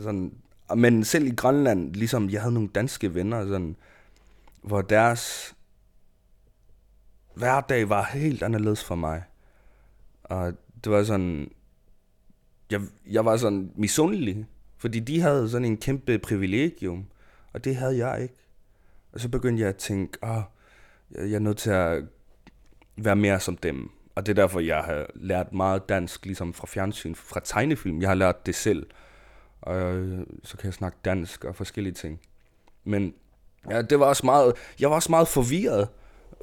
Sådan, 0.00 0.34
men 0.76 1.04
selv 1.04 1.26
i 1.26 1.34
Grønland, 1.34 1.94
ligesom 1.94 2.30
jeg 2.30 2.40
havde 2.40 2.54
nogle 2.54 2.68
danske 2.68 3.14
venner, 3.14 3.46
sådan, 3.46 3.76
hvor 4.62 4.82
deres 4.82 5.54
hverdag 7.34 7.88
var 7.88 8.04
helt 8.04 8.42
anderledes 8.42 8.84
for 8.84 8.94
mig. 8.94 9.22
Og 10.24 10.52
det 10.84 10.92
var 10.92 11.02
sådan, 11.02 11.50
jeg, 12.70 12.80
jeg 13.10 13.24
var 13.24 13.36
sådan 13.36 13.72
misundelig, 13.76 14.46
fordi 14.78 15.00
de 15.00 15.20
havde 15.20 15.50
sådan 15.50 15.64
en 15.64 15.76
kæmpe 15.76 16.18
privilegium, 16.18 17.06
og 17.52 17.64
det 17.64 17.76
havde 17.76 18.06
jeg 18.06 18.22
ikke. 18.22 18.34
Og 19.12 19.20
så 19.20 19.28
begyndte 19.28 19.60
jeg 19.60 19.68
at 19.68 19.76
tænke, 19.76 20.18
ah, 20.22 20.42
jeg 21.10 21.32
er 21.32 21.38
nødt 21.38 21.56
til 21.56 21.70
at 21.70 22.04
være 22.96 23.16
mere 23.16 23.40
som 23.40 23.56
dem. 23.56 23.90
Og 24.14 24.26
det 24.26 24.38
er 24.38 24.42
derfor, 24.42 24.60
jeg 24.60 24.82
har 24.82 25.06
lært 25.14 25.52
meget 25.52 25.88
dansk, 25.88 26.26
ligesom 26.26 26.54
fra 26.54 26.66
fjernsyn, 26.66 27.14
fra 27.14 27.40
tegnefilm. 27.44 28.00
Jeg 28.00 28.08
har 28.08 28.14
lært 28.14 28.46
det 28.46 28.54
selv. 28.54 28.86
Og 29.60 29.94
øh, 29.94 30.26
så 30.42 30.56
kan 30.56 30.66
jeg 30.66 30.74
snakke 30.74 30.98
dansk 31.04 31.44
og 31.44 31.56
forskellige 31.56 31.94
ting. 31.94 32.20
Men 32.84 33.14
ja, 33.70 33.82
det 33.82 34.00
var 34.00 34.06
også 34.06 34.26
meget, 34.26 34.54
jeg 34.80 34.90
var 34.90 34.96
også 34.96 35.10
meget 35.10 35.28
forvirret, 35.28 35.88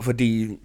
fordi 0.01 0.59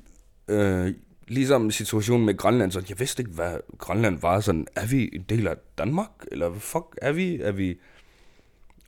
øh, 0.48 0.94
ligesom 1.28 1.70
situationen 1.70 2.26
med 2.26 2.36
Grønland, 2.36 2.72
så 2.72 2.82
jeg 2.88 2.98
vidste 2.98 3.22
ikke, 3.22 3.32
hvad 3.32 3.56
Grønland 3.78 4.20
var. 4.20 4.40
Sådan, 4.40 4.66
er 4.76 4.86
vi 4.86 5.10
en 5.12 5.24
del 5.28 5.48
af 5.48 5.56
Danmark? 5.78 6.10
Eller 6.32 6.54
fuck, 6.54 6.98
er 7.02 7.12
vi, 7.12 7.40
er 7.40 7.52
vi, 7.52 7.78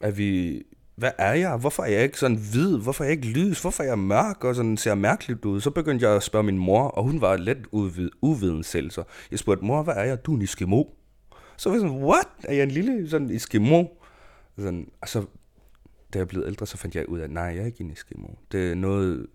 er 0.00 0.10
vi, 0.10 0.62
hvad 0.94 1.10
er 1.18 1.32
jeg? 1.32 1.56
Hvorfor 1.56 1.82
er 1.82 1.90
jeg 1.90 2.02
ikke 2.02 2.18
sådan 2.18 2.36
hvid? 2.36 2.78
Hvorfor 2.78 3.04
er 3.04 3.08
jeg 3.08 3.16
ikke 3.16 3.28
lys? 3.28 3.60
Hvorfor 3.60 3.82
er 3.82 3.86
jeg 3.86 3.98
mørk 3.98 4.44
og 4.44 4.54
sådan 4.54 4.76
ser 4.76 4.94
mærkeligt 4.94 5.44
ud? 5.44 5.60
Så 5.60 5.70
begyndte 5.70 6.06
jeg 6.06 6.16
at 6.16 6.22
spørge 6.22 6.42
min 6.42 6.58
mor, 6.58 6.82
og 6.82 7.02
hun 7.02 7.20
var 7.20 7.36
lidt 7.36 7.58
uvid, 7.72 8.10
uviden 8.22 8.62
selv. 8.62 8.90
Så 8.90 9.02
jeg 9.30 9.38
spurgte, 9.38 9.64
mor, 9.64 9.82
hvad 9.82 9.94
er 9.94 10.04
jeg? 10.04 10.24
Du 10.24 10.32
er 10.32 10.36
en 10.36 10.42
Eskimo. 10.42 10.84
Så 11.56 11.68
var 11.68 11.76
jeg 11.76 11.80
sådan, 11.80 12.04
what? 12.04 12.28
Er 12.44 12.54
jeg 12.54 12.62
en 12.62 12.70
lille 12.70 13.10
sådan 13.10 13.30
Eskimo? 13.30 13.84
Sådan, 14.58 14.88
altså, 15.02 15.24
da 16.14 16.18
jeg 16.18 16.28
blev 16.28 16.44
ældre, 16.46 16.66
så 16.66 16.76
fandt 16.76 16.96
jeg 16.96 17.08
ud 17.08 17.18
af, 17.18 17.30
nej, 17.30 17.44
jeg 17.44 17.58
er 17.58 17.66
ikke 17.66 17.84
en 17.84 17.90
Eskimo. 17.90 18.28
Det 18.52 18.70
er 18.70 18.74
noget, 18.74 19.26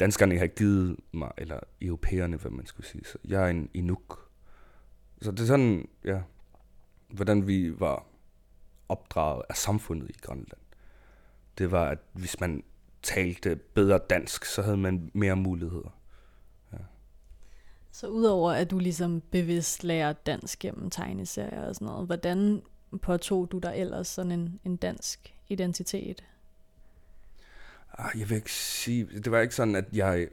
danskerne 0.00 0.38
har 0.38 0.46
givet 0.46 0.96
mig, 1.12 1.30
eller 1.38 1.60
europæerne, 1.80 2.36
hvad 2.36 2.50
man 2.50 2.66
skulle 2.66 2.86
sige. 2.86 3.04
Så 3.04 3.18
jeg 3.24 3.42
er 3.42 3.48
en 3.48 3.70
inuk. 3.74 4.30
Så 5.22 5.30
det 5.30 5.40
er 5.40 5.46
sådan, 5.46 5.88
ja, 6.04 6.20
hvordan 7.08 7.46
vi 7.46 7.80
var 7.80 8.06
opdraget 8.88 9.42
af 9.48 9.56
samfundet 9.56 10.10
i 10.10 10.18
Grønland. 10.20 10.60
Det 11.58 11.70
var, 11.70 11.88
at 11.88 11.98
hvis 12.12 12.40
man 12.40 12.64
talte 13.02 13.56
bedre 13.56 13.98
dansk, 14.10 14.44
så 14.44 14.62
havde 14.62 14.76
man 14.76 15.10
mere 15.14 15.36
muligheder. 15.36 15.98
Ja. 16.72 16.78
Så 17.92 18.06
udover 18.06 18.52
at 18.52 18.70
du 18.70 18.78
ligesom 18.78 19.20
bevidst 19.20 19.84
lærer 19.84 20.12
dansk 20.12 20.58
gennem 20.58 20.90
tegneserier 20.90 21.62
og 21.62 21.74
sådan 21.74 21.86
noget, 21.86 22.06
hvordan 22.06 22.62
påtog 23.02 23.48
du 23.52 23.58
dig 23.58 23.74
ellers 23.76 24.08
sådan 24.08 24.32
en, 24.32 24.60
en 24.64 24.76
dansk 24.76 25.34
identitet? 25.48 26.24
Ah, 27.98 28.20
jeg 28.20 28.30
vil 28.30 28.36
ikke 28.36 28.52
sige, 28.52 29.04
det 29.04 29.32
var 29.32 29.40
ikke 29.40 29.54
sådan, 29.54 29.74
at 29.74 29.84
jeg, 29.92 30.28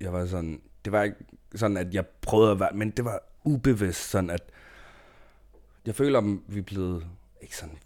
jeg 0.00 0.12
var 0.12 0.26
sådan, 0.26 0.60
det 0.84 0.92
var 0.92 1.02
ikke 1.02 1.16
sådan, 1.54 1.76
at 1.76 1.94
jeg 1.94 2.06
prøvede 2.06 2.50
at 2.50 2.60
være, 2.60 2.72
men 2.74 2.90
det 2.90 3.04
var 3.04 3.20
ubevidst 3.44 4.10
sådan, 4.10 4.30
at 4.30 4.42
jeg 5.86 5.94
føler, 5.94 6.18
at 6.18 6.24
vi 6.48 6.58
er 6.58 6.62
blevet, 6.62 7.06
ikke 7.42 7.56
sådan 7.56 7.78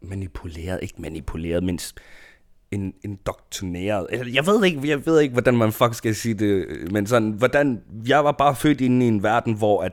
manipuleret, 0.00 0.78
ikke 0.82 1.02
manipuleret, 1.02 1.64
men 1.64 1.78
en, 2.70 2.94
indoktrineret. 3.04 4.06
Jeg 4.34 4.46
ved 4.46 4.64
ikke, 4.64 4.88
jeg 4.88 5.06
ved 5.06 5.20
ikke, 5.20 5.32
hvordan 5.32 5.56
man 5.56 5.72
fuck 5.72 5.94
skal 5.94 6.14
sige 6.14 6.34
det, 6.34 6.66
men 6.92 7.06
sådan, 7.06 7.30
hvordan, 7.30 7.82
jeg 8.06 8.24
var 8.24 8.32
bare 8.32 8.56
født 8.56 8.80
ind 8.80 9.02
i 9.02 9.06
en 9.06 9.22
verden, 9.22 9.54
hvor 9.54 9.82
at 9.82 9.92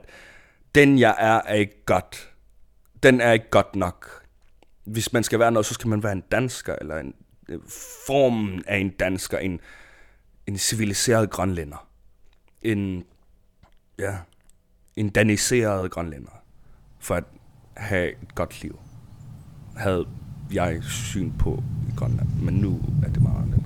den 0.75 0.99
jeg 0.99 1.15
er, 1.19 1.41
er 1.45 1.53
ikke 1.53 1.85
godt. 1.85 2.33
Den 3.03 3.21
er 3.21 3.31
ikke 3.31 3.49
godt 3.49 3.75
nok. 3.75 4.25
Hvis 4.83 5.13
man 5.13 5.23
skal 5.23 5.39
være 5.39 5.51
noget, 5.51 5.65
så 5.65 5.73
skal 5.73 5.87
man 5.87 6.03
være 6.03 6.11
en 6.11 6.23
dansker, 6.31 6.75
eller 6.81 6.97
en 6.97 7.13
formen 8.07 8.63
af 8.67 8.77
en 8.77 8.89
dansker, 8.89 9.37
en, 9.37 9.59
en 10.47 10.57
civiliseret 10.57 11.29
grønlænder. 11.29 11.87
En, 12.61 13.03
ja, 13.99 14.17
en 14.95 15.09
daniseret 15.09 15.91
grønlænder. 15.91 16.31
For 16.99 17.15
at 17.15 17.23
have 17.77 18.09
et 18.09 18.35
godt 18.35 18.61
liv. 18.61 18.79
Havde 19.77 20.05
jeg 20.51 20.83
syn 20.83 21.31
på 21.37 21.63
i 21.89 21.95
Grønland. 21.95 22.29
Men 22.41 22.53
nu 22.53 22.81
er 23.05 23.09
det 23.09 23.21
meget 23.21 23.43
andet. 23.43 23.63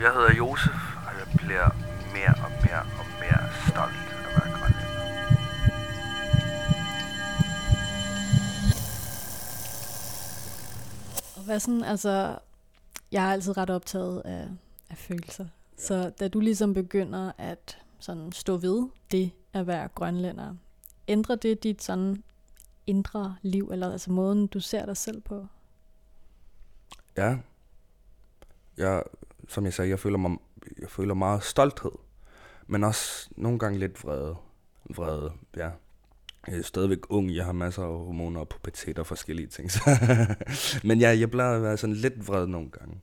Jeg 0.00 0.12
hedder 0.12 0.34
Josef, 0.36 0.96
og 1.06 1.12
jeg 1.18 1.38
bliver 1.38 1.68
mere 2.14 2.34
og 2.44 2.50
mere 2.64 2.82
og 2.98 3.06
mere 3.20 3.42
stolt 3.68 3.97
hvad 11.48 11.60
sådan, 11.60 11.84
altså, 11.84 12.38
jeg 13.12 13.28
er 13.28 13.32
altid 13.32 13.56
ret 13.56 13.70
optaget 13.70 14.22
af, 14.24 14.48
af 14.90 14.96
følelser. 14.96 15.46
Så 15.76 16.10
da 16.20 16.28
du 16.28 16.40
ligesom 16.40 16.74
begynder 16.74 17.32
at 17.38 17.78
sådan 17.98 18.32
stå 18.32 18.56
ved 18.56 18.88
det 19.10 19.30
at 19.52 19.66
være 19.66 19.88
grønlænder, 19.88 20.54
ændrer 21.08 21.36
det 21.36 21.62
dit 21.62 21.82
sådan 21.82 22.22
indre 22.86 23.36
liv, 23.42 23.70
eller 23.72 23.92
altså 23.92 24.12
måden, 24.12 24.46
du 24.46 24.60
ser 24.60 24.86
dig 24.86 24.96
selv 24.96 25.20
på? 25.20 25.46
Ja. 27.16 27.36
Jeg, 28.76 29.02
som 29.48 29.64
jeg 29.64 29.74
sagde, 29.74 29.90
jeg 29.90 29.98
føler, 29.98 30.18
mig, 30.18 30.38
jeg 30.78 30.90
føler 30.90 31.14
meget 31.14 31.42
stolthed. 31.42 31.92
Men 32.66 32.84
også 32.84 33.28
nogle 33.36 33.58
gange 33.58 33.78
lidt 33.78 34.04
vrede. 34.04 34.36
Vrede, 34.84 35.32
ja. 35.56 35.70
Jeg 36.50 36.58
er 36.58 36.62
stadigvæk 36.62 36.98
ung, 37.08 37.34
jeg 37.34 37.44
har 37.44 37.52
masser 37.52 37.82
af 37.82 37.88
hormoner 37.88 38.40
og 38.40 38.48
pubertet 38.48 38.98
og 38.98 39.06
forskellige 39.06 39.46
ting. 39.46 39.72
Så 39.72 39.80
Men 40.88 41.00
ja, 41.00 41.18
jeg 41.18 41.30
plejer 41.30 41.56
at 41.56 41.62
være 41.62 41.76
sådan 41.76 41.96
lidt 41.96 42.28
vred 42.28 42.46
nogle 42.46 42.70
gange. 42.70 43.00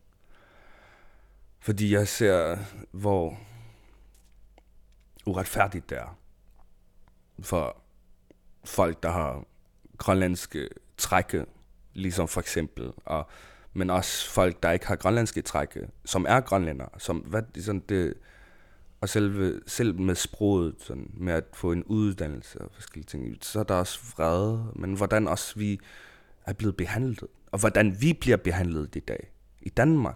Fordi 1.59 1.93
jeg 1.93 2.07
ser, 2.07 2.57
hvor 2.91 3.37
uretfærdigt 5.25 5.89
det 5.89 5.97
er 5.97 6.17
for 7.39 7.81
folk, 8.65 9.03
der 9.03 9.11
har 9.11 9.43
grønlandske 9.97 10.69
trække, 10.97 11.45
ligesom 11.93 12.27
for 12.27 12.41
eksempel, 12.41 12.91
og, 13.05 13.27
men 13.73 13.89
også 13.89 14.29
folk, 14.29 14.63
der 14.63 14.71
ikke 14.71 14.87
har 14.87 14.95
grønlandske 14.95 15.41
trække, 15.41 15.87
som 16.05 16.25
er 16.29 16.39
grønlænder, 16.39 16.85
som, 16.97 17.17
hvad, 17.17 17.61
sådan 17.61 17.83
det, 17.89 18.13
og 19.05 19.09
selve, 19.09 19.59
selv 19.67 19.99
med 19.99 20.15
sproget, 20.15 20.75
sådan, 20.79 21.11
med 21.13 21.33
at 21.33 21.43
få 21.53 21.71
en 21.71 21.83
uddannelse 21.83 22.61
og 22.61 22.71
forskellige 22.73 23.05
ting, 23.05 23.37
så 23.41 23.59
er 23.59 23.63
der 23.63 23.75
også 23.75 23.99
vrede, 24.17 24.71
men 24.75 24.93
hvordan 24.93 25.27
også 25.27 25.59
vi 25.59 25.79
er 26.45 26.53
blevet 26.53 26.77
behandlet, 26.77 27.23
og 27.51 27.59
hvordan 27.59 27.97
vi 28.01 28.13
bliver 28.13 28.37
behandlet 28.37 28.95
i 28.95 28.99
dag, 28.99 29.31
i 29.61 29.69
Danmark, 29.69 30.15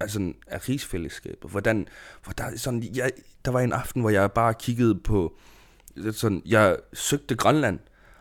altså 0.00 0.32
af 0.46 0.68
rigsfællesskabet, 0.68 1.50
hvordan, 1.50 1.88
hvor 2.24 2.32
der, 2.32 2.56
sådan, 2.56 2.82
jeg, 2.94 3.10
der 3.44 3.50
var 3.50 3.60
en 3.60 3.72
aften, 3.72 4.00
hvor 4.00 4.10
jeg 4.10 4.32
bare 4.32 4.54
kiggede 4.54 4.94
på, 4.94 5.36
sådan, 6.12 6.42
jeg 6.46 6.76
søgte 6.92 7.34
Grønland, 7.34 7.78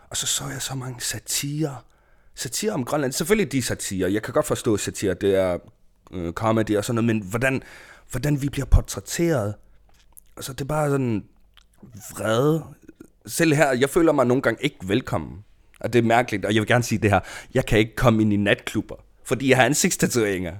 og 0.09 0.17
så 0.17 0.27
så 0.27 0.43
jeg 0.47 0.61
så 0.61 0.75
mange 0.75 1.01
satire. 1.01 1.75
Satire 2.35 2.71
om 2.71 2.85
Grønland. 2.85 3.11
Selvfølgelig 3.11 3.51
de 3.51 3.61
satire. 3.61 4.11
Jeg 4.11 4.23
kan 4.23 4.33
godt 4.33 4.45
forstå 4.45 4.77
satire. 4.77 5.13
Det 5.13 5.35
er 5.35 5.57
øh, 6.11 6.33
comedy 6.33 6.77
og 6.77 6.85
sådan 6.85 7.03
noget. 7.03 7.15
Men 7.15 7.29
hvordan, 7.29 7.63
hvordan 8.11 8.41
vi 8.41 8.49
bliver 8.49 8.65
portrætteret. 8.65 9.55
Altså 10.39 10.53
det 10.53 10.61
er 10.61 10.65
bare 10.65 10.89
sådan 10.89 11.23
vrede. 12.11 12.63
Selv 13.25 13.53
her, 13.53 13.71
jeg 13.71 13.89
føler 13.89 14.11
mig 14.11 14.25
nogle 14.25 14.41
gange 14.41 14.63
ikke 14.63 14.77
velkommen. 14.83 15.43
Og 15.79 15.93
det 15.93 15.99
er 15.99 16.03
mærkeligt. 16.03 16.45
Og 16.45 16.53
jeg 16.53 16.61
vil 16.61 16.67
gerne 16.67 16.83
sige 16.83 16.99
det 16.99 17.09
her. 17.09 17.19
Jeg 17.53 17.65
kan 17.65 17.79
ikke 17.79 17.95
komme 17.95 18.21
ind 18.21 18.33
i 18.33 18.37
natklubber. 18.37 18.95
Fordi 19.23 19.49
jeg 19.49 19.57
har 19.57 19.65
ansigtstatueringer. 19.65 20.55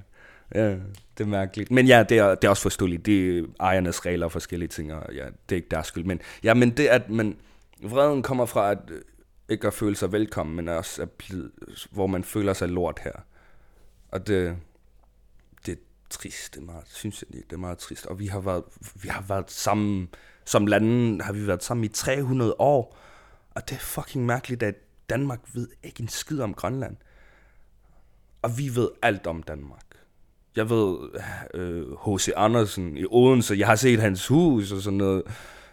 Ja, 0.54 0.68
det 0.70 1.24
er 1.24 1.24
mærkeligt. 1.24 1.70
Men 1.70 1.86
ja, 1.86 2.02
det 2.08 2.18
er, 2.18 2.34
det 2.34 2.44
er 2.44 2.48
også 2.48 2.62
forståeligt. 2.62 3.06
Det 3.06 3.38
er 3.38 3.44
ejernes 3.60 4.06
regler 4.06 4.26
og 4.26 4.32
forskellige 4.32 4.68
ting, 4.68 4.94
og 4.94 5.14
ja, 5.14 5.24
det 5.24 5.52
er 5.52 5.56
ikke 5.56 5.68
deres 5.70 5.86
skyld. 5.86 6.04
Men, 6.04 6.20
ja, 6.42 6.54
men 6.54 6.70
det 6.70 6.86
at 6.86 7.10
man, 7.10 7.36
vreden 7.82 8.22
kommer 8.22 8.46
fra, 8.46 8.70
at 8.70 8.78
øh, 8.90 9.00
ikke 9.48 9.66
at 9.66 9.74
føle 9.74 9.96
sig 9.96 10.12
velkommen, 10.12 10.56
men 10.56 10.68
også 10.68 11.02
at 11.02 11.10
blive, 11.10 11.50
hvor 11.90 12.06
man 12.06 12.24
føler 12.24 12.52
sig 12.52 12.68
lort 12.68 13.00
her. 13.04 13.12
Og 14.08 14.26
det, 14.26 14.56
trist, 16.10 16.54
det 16.54 16.60
er 16.60 16.64
meget, 16.64 16.84
synes 16.86 17.24
jeg, 17.30 17.42
det 17.42 17.52
er 17.52 17.56
meget 17.56 17.78
trist. 17.78 18.06
Og 18.06 18.18
vi 18.18 18.26
har 18.26 18.40
været, 18.40 18.64
vi 19.02 19.08
har 19.08 19.24
været 19.28 19.50
sammen, 19.50 20.08
som 20.44 20.66
lande 20.66 21.24
har 21.24 21.32
vi 21.32 21.46
været 21.46 21.64
sammen 21.64 21.84
i 21.84 21.88
300 21.88 22.54
år, 22.58 22.96
og 23.54 23.68
det 23.68 23.76
er 23.76 23.80
fucking 23.80 24.26
mærkeligt, 24.26 24.62
at 24.62 24.74
Danmark 25.10 25.40
ved 25.52 25.68
ikke 25.82 26.02
en 26.02 26.08
skid 26.08 26.40
om 26.40 26.54
Grønland. 26.54 26.96
Og 28.42 28.58
vi 28.58 28.74
ved 28.74 28.88
alt 29.02 29.26
om 29.26 29.42
Danmark. 29.42 29.84
Jeg 30.56 30.70
ved 30.70 30.98
H.C. 32.06 32.28
Øh, 32.28 32.34
Andersen 32.36 32.96
i 32.96 33.04
Odense, 33.10 33.54
jeg 33.58 33.66
har 33.66 33.76
set 33.76 34.00
hans 34.00 34.26
hus 34.26 34.72
og 34.72 34.82
sådan 34.82 34.96
noget 34.96 35.22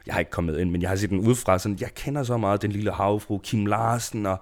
jeg 0.08 0.16
har 0.16 0.20
ikke 0.20 0.32
kommet 0.32 0.60
ind, 0.60 0.72
men 0.72 0.82
jeg 0.82 0.90
har 0.90 0.96
set 0.96 1.10
den 1.10 1.20
udefra, 1.20 1.60
sådan, 1.60 1.78
jeg 1.82 1.94
kender 1.94 2.24
så 2.24 2.38
meget 2.38 2.62
den 2.62 2.72
lille 2.72 2.92
havfru, 2.92 3.38
Kim 3.38 3.66
Larsen, 3.66 4.26
og 4.26 4.40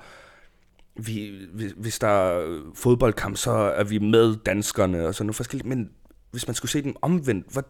vi, 0.96 1.48
hvis 1.78 2.00
der 2.00 2.08
er 2.08 2.62
fodboldkamp, 2.76 3.38
så 3.38 3.52
er 3.52 3.84
vi 3.84 4.00
med 4.00 4.36
danskerne, 4.36 5.08
og 5.08 5.16
sådan 5.16 5.26
noget 5.26 5.36
forskelligt, 5.36 5.70
men 5.70 5.92
hvis 6.32 6.48
man 6.48 6.56
skulle 6.56 6.72
se 6.72 6.82
den 6.82 6.96
omvendt, 7.02 7.54
hvad, 7.54 7.64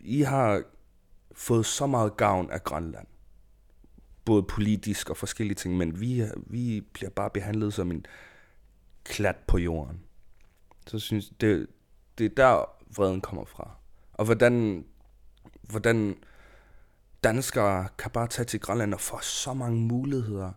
I 0.00 0.22
har 0.22 0.62
fået 1.32 1.66
så 1.66 1.86
meget 1.86 2.16
gavn 2.16 2.50
af 2.50 2.64
Grønland, 2.64 3.06
både 4.24 4.42
politisk 4.42 5.10
og 5.10 5.16
forskellige 5.16 5.54
ting, 5.54 5.76
men 5.76 6.00
vi, 6.00 6.24
vi 6.36 6.80
bliver 6.92 7.10
bare 7.10 7.30
behandlet 7.30 7.74
som 7.74 7.90
en 7.90 8.06
klat 9.04 9.36
på 9.36 9.58
jorden. 9.58 10.00
Så 10.86 10.98
synes 10.98 11.32
det, 11.40 11.66
det 12.18 12.24
er 12.24 12.34
der 12.36 12.64
vreden 12.96 13.20
kommer 13.20 13.44
fra. 13.44 13.70
Og 14.12 14.24
hvordan 14.24 14.84
hvordan 15.70 16.16
danskere 17.24 17.88
kan 17.98 18.10
bare 18.10 18.26
tage 18.26 18.46
til 18.46 18.60
Grønland 18.60 18.94
og 18.94 19.00
få 19.00 19.20
så 19.20 19.54
mange 19.54 19.80
muligheder 19.80 20.52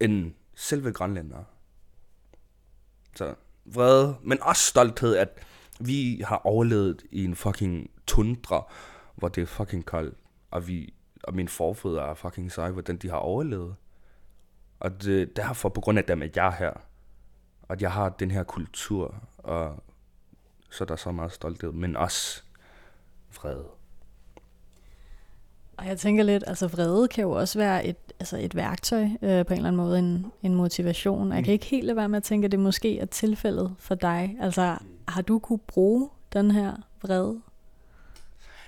end 0.00 0.32
selve 0.54 0.92
grønlændere. 0.92 1.44
Så 3.16 3.34
vrede, 3.64 4.16
men 4.22 4.42
også 4.42 4.62
stolthed, 4.62 5.16
at 5.16 5.46
vi 5.80 6.22
har 6.26 6.36
overlevet 6.36 7.02
i 7.10 7.24
en 7.24 7.36
fucking 7.36 7.90
tundra, 8.06 8.72
hvor 9.14 9.28
det 9.28 9.42
er 9.42 9.46
fucking 9.46 9.86
koldt, 9.86 10.18
og 10.50 10.66
vi 10.66 10.94
og 11.24 11.34
mine 11.34 11.48
forfædre 11.48 12.10
er 12.10 12.14
fucking 12.14 12.52
seje, 12.52 12.70
hvordan 12.70 12.96
de 12.96 13.10
har 13.10 13.16
overlevet. 13.16 13.76
Og 14.80 15.02
det, 15.02 15.36
derfor 15.36 15.68
på 15.68 15.80
grund 15.80 15.98
af 15.98 16.04
dem, 16.04 16.22
at 16.22 16.36
jeg 16.36 16.46
er 16.46 16.50
her, 16.50 16.70
og 17.62 17.72
at 17.72 17.82
jeg 17.82 17.92
har 17.92 18.08
den 18.08 18.30
her 18.30 18.42
kultur, 18.42 19.14
og 19.38 19.84
så 20.70 20.84
er 20.84 20.86
der 20.86 20.96
så 20.96 21.12
meget 21.12 21.32
stolthed, 21.32 21.72
men 21.72 21.96
også 21.96 22.42
fred. 23.30 23.64
Og 25.80 25.86
jeg 25.86 25.98
tænker 25.98 26.24
lidt, 26.24 26.44
altså 26.46 26.66
vrede 26.66 27.08
kan 27.08 27.22
jo 27.22 27.30
også 27.30 27.58
være 27.58 27.86
et, 27.86 27.96
altså 28.20 28.36
et 28.36 28.56
værktøj 28.56 29.02
øh, 29.02 29.10
på 29.20 29.28
en 29.28 29.32
eller 29.32 29.68
anden 29.68 29.76
måde, 29.76 29.98
en, 29.98 30.26
en 30.42 30.54
motivation. 30.54 31.32
Jeg 31.32 31.44
kan 31.44 31.50
mm. 31.50 31.52
ikke 31.52 31.66
helt 31.66 31.84
lade 31.84 31.96
være 31.96 32.08
med 32.08 32.16
at 32.16 32.22
tænke, 32.22 32.44
at 32.44 32.52
det 32.52 32.60
måske 32.60 32.98
er 32.98 33.06
tilfældet 33.06 33.74
for 33.78 33.94
dig. 33.94 34.36
Altså 34.40 34.76
har 35.08 35.22
du 35.22 35.38
kunne 35.38 35.58
bruge 35.58 36.08
den 36.32 36.50
her 36.50 36.72
vrede? 37.02 37.40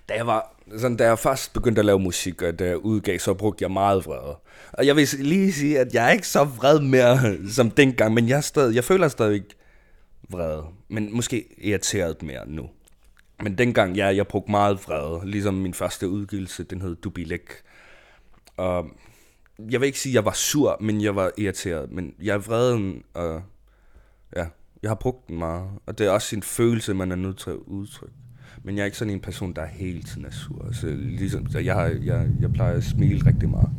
Da 0.08 0.14
jeg 0.14 0.26
var 0.26 0.56
sådan, 0.78 0.96
da 0.96 1.04
jeg 1.04 1.18
først 1.18 1.52
begyndte 1.52 1.78
at 1.78 1.84
lave 1.84 1.98
musik, 1.98 2.42
og 2.42 2.58
da 2.58 2.64
jeg 2.64 2.78
udgav, 2.78 3.18
så 3.18 3.34
brugte 3.34 3.62
jeg 3.62 3.70
meget 3.70 4.06
vrede. 4.06 4.36
Og 4.72 4.86
jeg 4.86 4.96
vil 4.96 5.08
lige 5.18 5.52
sige, 5.52 5.78
at 5.78 5.94
jeg 5.94 6.06
er 6.06 6.10
ikke 6.10 6.28
så 6.28 6.44
vred 6.44 6.80
mere 6.80 7.18
som 7.56 7.70
dengang, 7.70 8.14
men 8.14 8.28
jeg, 8.28 8.44
stadig, 8.44 8.74
jeg 8.74 8.84
føler 8.84 9.08
stadig 9.08 9.42
vrede. 10.28 10.64
Men 10.88 11.16
måske 11.16 11.44
irriteret 11.58 12.22
mere 12.22 12.48
nu. 12.48 12.68
Men 13.42 13.58
dengang, 13.58 13.96
ja, 13.96 14.06
jeg 14.06 14.26
brugte 14.26 14.50
meget 14.50 14.76
vrede. 14.86 15.30
Ligesom 15.30 15.54
min 15.54 15.74
første 15.74 16.08
udgivelse, 16.08 16.64
den 16.64 16.80
hed 16.80 16.96
Dubilek. 16.96 17.62
Og 18.56 18.90
jeg 19.70 19.80
vil 19.80 19.86
ikke 19.86 19.98
sige, 19.98 20.10
at 20.10 20.14
jeg 20.14 20.24
var 20.24 20.32
sur, 20.32 20.76
men 20.80 21.00
jeg 21.00 21.16
var 21.16 21.30
irriteret. 21.38 21.90
Men 21.90 22.14
jeg 22.22 22.34
er 22.34 22.38
vreden, 22.38 23.02
og 23.14 23.42
ja, 24.36 24.46
jeg 24.82 24.90
har 24.90 24.94
brugt 24.94 25.28
den 25.28 25.38
meget. 25.38 25.70
Og 25.86 25.98
det 25.98 26.06
er 26.06 26.10
også 26.10 26.36
en 26.36 26.42
følelse, 26.42 26.94
man 26.94 27.12
er 27.12 27.16
nødt 27.16 27.38
til 27.38 27.50
at 27.50 27.56
udtrykke. 27.56 28.14
Men 28.62 28.76
jeg 28.76 28.82
er 28.82 28.86
ikke 28.86 28.98
sådan 28.98 29.14
en 29.14 29.20
person, 29.20 29.52
der 29.52 29.66
hele 29.66 30.02
tiden 30.02 30.24
er 30.24 30.30
sur. 30.30 30.72
Så 30.72 30.86
ligesom, 30.96 31.50
så 31.50 31.58
jeg, 31.58 31.96
jeg, 32.02 32.28
jeg 32.40 32.52
plejer 32.52 32.76
at 32.76 32.84
smile 32.84 33.26
rigtig 33.26 33.48
meget. 33.48 33.70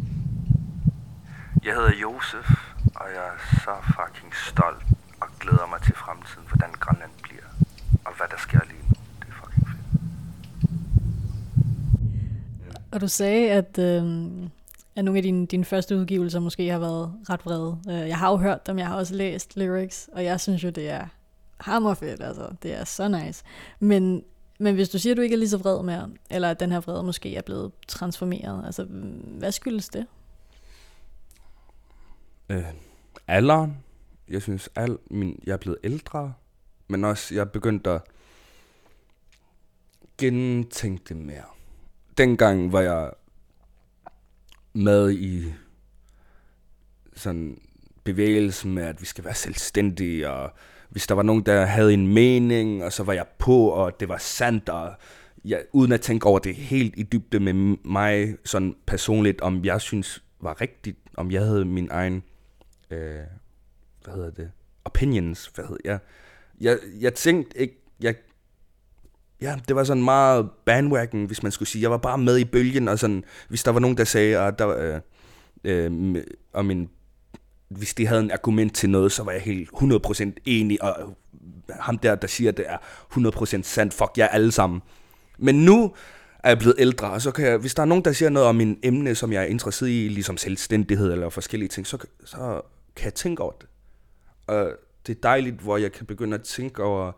Jeg 1.66 1.74
hedder 1.74 1.94
Josef, 2.02 2.50
og 2.96 3.06
jeg 3.16 3.26
er 3.34 3.40
så 3.64 3.76
fucking 3.86 4.34
stolt 4.36 4.84
og 5.20 5.28
glæder 5.40 5.68
mig 5.70 5.82
til 5.82 5.96
fremtiden, 5.96 6.48
hvordan 6.48 6.72
Grønland 6.80 7.12
bliver, 7.24 7.48
og 8.06 8.18
hvad 8.18 8.28
der 8.32 8.38
sker 8.38 8.60
lige 8.68 8.84
og 12.94 13.02
du 13.02 13.08
sagde, 13.08 13.52
at, 13.52 13.80
øh, 13.80 14.04
at 14.96 15.06
nogle 15.06 15.18
af 15.18 15.24
dine, 15.24 15.46
dine 15.46 15.66
første 15.66 15.98
udgivelser 15.98 16.40
måske 16.40 16.70
har 16.70 16.80
været 16.80 17.14
ret 17.30 17.46
vrede. 17.46 17.80
Øh, 17.90 18.10
jeg 18.10 18.18
har 18.18 18.32
jo 18.32 18.38
hørt 18.38 18.68
dem, 18.68 18.80
jeg 18.80 18.88
har 18.88 18.96
også 18.96 19.16
læst 19.16 19.58
lyrics, 19.58 20.10
og 20.14 20.24
jeg 20.24 20.40
synes 20.40 20.64
jo, 20.64 20.70
det 20.70 20.90
er 20.90 21.08
hammerfedt, 21.58 22.24
altså. 22.24 22.56
Det 22.64 22.74
er 22.74 22.84
så 22.84 23.08
nice. 23.08 23.44
Men, 23.80 24.24
men 24.60 24.76
hvis 24.76 24.90
du 24.90 25.00
siger, 25.00 25.14
at 25.14 25.18
du 25.18 25.22
ikke 25.22 25.34
er 25.34 25.38
lige 25.38 25.50
så 25.50 25.58
vred 25.58 25.84
mere, 25.84 26.10
eller 26.30 26.50
at 26.50 26.60
den 26.60 26.72
her 26.72 26.80
vrede 26.80 27.04
måske 27.04 27.36
er 27.36 27.42
blevet 27.42 27.72
transformeret, 27.88 28.66
altså 28.66 28.84
hvad 29.38 29.52
skyldes 29.52 29.90
det? 29.90 30.06
Øh, 32.50 32.64
alderen. 33.28 33.78
Jeg 34.30 34.42
synes, 34.42 34.70
al 34.76 34.98
min, 35.12 35.44
jeg 35.46 35.54
er 35.54 35.58
blevet 35.58 35.78
ældre. 35.84 36.34
Men 36.88 37.04
også, 37.04 37.36
jeg 37.36 37.52
begyndte 37.52 37.90
at 37.90 38.02
gentænke 40.18 41.04
det 41.10 41.18
mere. 41.18 41.44
Dengang 42.18 42.72
var 42.72 42.82
jeg 42.82 43.12
med 44.74 45.12
i 45.12 45.54
sådan 47.16 47.62
bevægelsen 48.04 48.74
med, 48.74 48.84
at 48.84 49.02
vi 49.02 49.06
skal 49.06 49.24
være 49.24 49.36
selvstændige, 49.36 50.30
og 50.30 50.52
hvis 50.90 51.08
der 51.08 51.16
var 51.16 51.24
nogen, 51.24 51.46
der 51.46 51.66
havde 51.66 51.94
en 51.94 52.08
mening, 52.08 52.84
og 52.84 52.94
så 52.94 53.04
var 53.04 53.14
jeg 53.14 53.26
på, 53.38 53.68
og 53.68 54.00
det 54.00 54.10
var 54.10 54.18
sandt, 54.18 54.70
og 54.70 54.94
jeg, 55.46 55.64
uden 55.72 55.92
at 55.92 56.02
tænke 56.02 56.26
over 56.26 56.40
det 56.40 56.56
helt 56.56 56.94
i 56.98 57.04
dybde 57.04 57.40
med 57.40 57.54
mig 57.86 58.38
sådan 58.46 58.76
personligt, 58.86 59.42
om 59.42 59.66
jeg 59.66 59.82
synes 59.82 60.24
var 60.40 60.62
rigtigt, 60.62 60.98
om 61.18 61.32
jeg 61.32 61.42
havde 61.42 61.66
min 61.66 61.88
egen, 61.92 62.24
øh, 62.92 63.16
hvad 64.04 64.14
hedder 64.14 64.32
det, 64.32 64.52
opinions, 64.86 65.52
hvad 65.56 65.66
hedder 65.66 65.82
jeg, 65.86 66.00
jeg, 66.62 66.80
jeg 67.00 67.14
tænkte 67.14 67.58
ikke, 67.60 67.78
jeg, 68.00 68.16
ja, 69.44 69.56
det 69.68 69.76
var 69.76 69.84
sådan 69.84 70.04
meget 70.04 70.50
bandwagon, 70.66 71.26
hvis 71.26 71.44
man 71.44 71.52
skulle 71.52 71.70
sige. 71.70 71.82
Jeg 71.82 71.92
var 71.92 71.98
bare 71.98 72.18
med 72.18 72.38
i 72.38 72.46
bølgen, 72.46 72.88
og 72.88 73.00
sådan, 73.00 73.24
hvis 73.50 73.64
der 73.64 73.72
var 73.72 73.80
nogen, 73.80 73.98
der 73.98 74.04
sagde, 74.04 74.40
at 74.40 74.60
der, 74.60 74.68
øh, 74.78 75.00
øh, 75.64 76.24
om 76.54 76.72
en, 76.72 76.90
hvis 77.70 77.94
de 77.94 78.08
havde 78.08 78.22
en 78.22 78.32
argument 78.32 78.76
til 78.76 78.90
noget, 78.90 79.12
så 79.12 79.24
var 79.24 79.32
jeg 79.32 79.42
helt 79.42 79.70
100% 79.70 80.32
enig, 80.46 80.84
og 80.84 81.16
ham 81.70 81.98
der, 81.98 82.16
der 82.16 82.28
siger, 82.28 82.52
at 82.52 82.58
det 82.58 82.66
er 82.68 82.78
100% 83.58 83.62
sandt, 83.64 83.94
fuck 83.94 84.12
jer 84.18 84.28
alle 84.28 84.52
sammen. 84.52 84.82
Men 85.38 85.56
nu 85.66 85.94
er 86.44 86.50
jeg 86.50 86.58
blevet 86.58 86.76
ældre, 86.80 87.10
og 87.12 87.22
så 87.22 87.32
kan 87.32 87.46
jeg, 87.46 87.58
hvis 87.58 87.76
der 87.76 87.82
er 87.82 87.86
nogen, 87.86 88.06
der 88.06 88.12
siger 88.12 88.30
noget 88.30 88.50
om 88.50 88.62
en 88.62 88.80
emne, 88.84 89.16
som 89.16 89.34
jeg 89.34 89.42
er 89.42 89.48
interesseret 89.48 89.90
i, 89.90 90.08
ligesom 90.08 90.38
selvstændighed 90.38 91.12
eller 91.12 91.30
forskellige 91.30 91.70
ting, 91.70 91.88
så, 91.88 91.98
så 92.26 92.62
kan 92.96 93.06
jeg 93.06 93.14
tænke 93.14 93.44
over 93.44 93.52
det. 93.52 93.70
Og 94.48 94.72
det 95.08 95.18
er 95.18 95.22
dejligt, 95.22 95.56
hvor 95.56 95.78
jeg 95.78 95.92
kan 95.92 96.06
begynde 96.06 96.36
at 96.36 96.44
tænke 96.44 96.84
over 96.84 97.12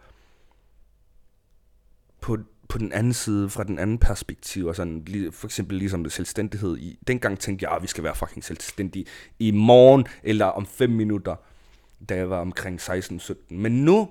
på, 2.25 2.37
på 2.69 2.77
den 2.77 2.91
anden 2.91 3.13
side, 3.13 3.49
fra 3.49 3.63
den 3.63 3.79
anden 3.79 3.97
perspektiv, 3.97 4.65
og 4.65 4.75
sådan, 4.75 5.05
for 5.31 5.47
eksempel 5.47 5.77
ligesom 5.77 6.03
det 6.03 6.11
selvstændighed. 6.11 6.77
I, 6.77 6.99
dengang 7.07 7.39
tænkte 7.39 7.63
jeg, 7.63 7.75
at 7.75 7.81
vi 7.81 7.87
skal 7.87 8.03
være 8.03 8.15
fucking 8.15 8.43
selvstændige 8.43 9.05
i 9.39 9.51
morgen, 9.51 10.05
eller 10.23 10.45
om 10.45 10.65
fem 10.65 10.89
minutter, 10.89 11.35
da 12.09 12.15
jeg 12.15 12.29
var 12.29 12.39
omkring 12.39 12.81
16-17. 12.81 13.33
Men 13.49 13.85
nu, 13.85 14.09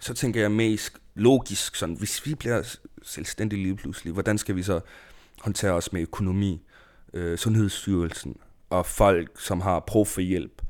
så 0.00 0.14
tænker 0.14 0.40
jeg 0.40 0.52
mest 0.52 0.92
logisk, 1.14 1.76
sådan, 1.76 1.94
hvis 1.94 2.26
vi 2.26 2.34
bliver 2.34 2.76
selvstændige 3.02 3.62
lige 3.62 3.76
pludselig, 3.76 4.12
hvordan 4.12 4.38
skal 4.38 4.56
vi 4.56 4.62
så 4.62 4.80
håndtere 5.40 5.72
os 5.72 5.92
med 5.92 6.02
økonomi, 6.02 6.62
øh, 7.12 7.38
Sundhedsstyrelsen, 7.38 8.36
og 8.70 8.86
folk, 8.86 9.40
som 9.40 9.60
har 9.60 9.80
brug 9.80 10.08
for 10.08 10.20
hjælp, 10.20 10.62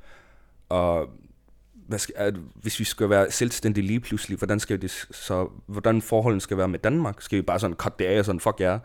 og 0.68 1.08
hvad 1.88 1.98
skal, 1.98 2.14
at, 2.18 2.34
hvis 2.54 2.80
vi 2.80 2.84
skal 2.84 3.10
være 3.10 3.30
selvstændige 3.30 3.86
lige 3.86 4.00
pludselig, 4.00 4.38
hvordan 4.38 4.60
skal 4.60 4.82
det 4.82 4.90
så, 5.10 5.50
hvordan 5.66 6.02
forholdene 6.02 6.40
skal 6.40 6.56
være 6.56 6.68
med 6.68 6.78
Danmark? 6.78 7.22
Skal 7.22 7.36
vi 7.36 7.42
bare 7.42 7.60
sådan 7.60 7.76
cut 7.76 7.98
det 7.98 8.04
af 8.04 8.18
og 8.18 8.24
sådan, 8.24 8.40
fuck 8.40 8.60
ja, 8.60 8.78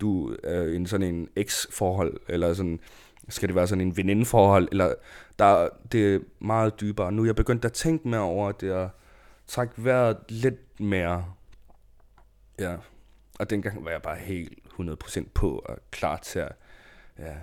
du 0.00 0.36
er 0.44 0.62
en 0.62 0.86
sådan 0.86 1.14
en 1.14 1.28
eks-forhold, 1.36 2.20
eller 2.28 2.54
sådan, 2.54 2.80
skal 3.28 3.48
det 3.48 3.56
være 3.56 3.66
sådan 3.66 3.80
en 3.80 3.96
venindeforhold, 3.96 4.68
eller 4.70 4.94
der, 5.38 5.68
det 5.92 6.14
er 6.14 6.18
meget 6.38 6.80
dybere. 6.80 7.12
Nu 7.12 7.22
er 7.22 7.26
jeg 7.26 7.36
begyndt 7.36 7.64
at 7.64 7.72
tænke 7.72 8.08
mere 8.08 8.20
over 8.20 8.52
det, 8.52 8.72
og 8.72 8.90
trække 9.46 9.74
vejret 9.76 10.16
lidt 10.28 10.80
mere, 10.80 11.24
ja, 12.58 12.76
og 13.38 13.50
dengang 13.50 13.84
var 13.84 13.90
jeg 13.90 14.02
bare 14.02 14.16
helt 14.16 14.58
100% 14.80 15.24
på 15.34 15.58
og 15.58 15.78
klar 15.90 16.16
til 16.16 16.38
at, 16.38 16.52
ja, 17.18 17.34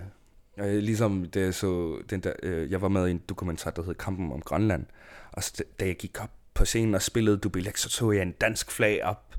Øh, 0.58 0.78
ligesom 0.78 1.26
jeg 1.34 1.54
så, 1.54 1.96
den 2.10 2.20
der, 2.20 2.32
øh, 2.42 2.70
jeg 2.70 2.82
var 2.82 2.88
med 2.88 3.08
i 3.08 3.10
en 3.10 3.22
dokumentar, 3.28 3.70
der 3.70 3.82
hed 3.82 3.94
Kampen 3.94 4.32
om 4.32 4.40
Grønland, 4.40 4.84
og 5.32 5.42
da 5.80 5.86
jeg 5.86 5.96
gik 5.96 6.22
op 6.22 6.30
på 6.54 6.64
scenen 6.64 6.94
og 6.94 7.02
spillede 7.02 7.36
Dubilek, 7.36 7.76
så 7.76 7.88
tog 7.88 8.14
jeg 8.14 8.22
en 8.22 8.32
dansk 8.32 8.70
flag 8.70 9.04
op. 9.04 9.34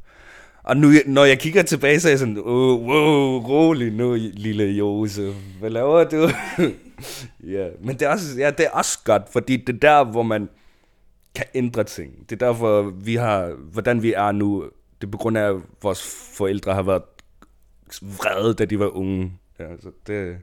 Og 0.63 0.77
nu, 0.77 0.91
når 1.05 1.25
jeg 1.25 1.39
kigger 1.39 1.63
tilbage, 1.63 1.99
så 1.99 2.07
er 2.07 2.11
jeg 2.11 2.19
sådan, 2.19 2.37
oh, 2.37 2.81
wow, 2.81 3.39
rolig 3.39 3.93
nu, 3.93 4.13
lille 4.33 4.63
Josef. 4.63 5.35
Hvad 5.59 5.69
laver 5.69 6.03
du? 6.03 6.29
ja, 7.55 7.67
men 7.79 7.99
det 7.99 8.01
er, 8.01 8.09
også, 8.09 8.37
ja, 8.37 8.51
det 8.51 8.65
er 8.65 8.69
også 8.69 8.99
godt, 9.03 9.29
fordi 9.31 9.57
det 9.57 9.75
er 9.75 9.79
der, 9.79 10.03
hvor 10.03 10.23
man 10.23 10.49
kan 11.35 11.45
ændre 11.53 11.83
ting. 11.83 12.29
Det 12.29 12.41
er 12.41 12.45
derfor, 12.47 12.81
vi 12.81 13.15
har, 13.15 13.55
hvordan 13.71 14.03
vi 14.03 14.13
er 14.13 14.31
nu, 14.31 14.69
det 15.01 15.07
er 15.07 15.11
på 15.11 15.17
grund 15.17 15.37
af, 15.37 15.49
at 15.49 15.55
vores 15.81 16.01
forældre 16.37 16.73
har 16.73 16.83
været 16.83 17.03
vrede, 18.01 18.53
da 18.53 18.65
de 18.65 18.79
var 18.79 18.97
unge. 18.97 19.31
Ja, 19.59 19.65
så 19.81 19.91
det, 20.07 20.37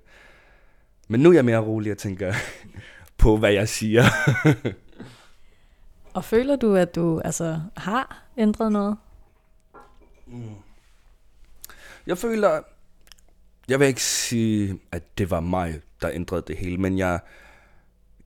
men 1.11 1.21
nu 1.21 1.31
er 1.31 1.35
jeg 1.35 1.45
mere 1.45 1.59
rolig 1.59 1.93
og 1.93 1.99
tænker 1.99 2.35
på, 3.19 3.37
hvad 3.37 3.53
jeg 3.53 3.69
siger. 3.69 4.05
og 6.15 6.25
føler 6.25 6.57
du, 6.57 6.75
at 6.75 6.95
du 6.95 7.21
altså 7.21 7.61
har 7.77 8.25
ændret 8.37 8.73
noget? 8.73 8.97
Mm. 10.27 10.55
Jeg 12.07 12.19
føler, 12.19 12.63
jeg 13.69 13.81
vil 13.81 13.89
ikke 13.89 14.03
sige, 14.03 14.81
at 14.93 15.19
det 15.19 15.31
var 15.31 15.41
mig, 15.41 15.81
der 16.03 16.11
ændrede 16.11 16.43
det 16.47 16.57
hele, 16.57 16.79
men 16.79 16.99
jeg 16.99 17.21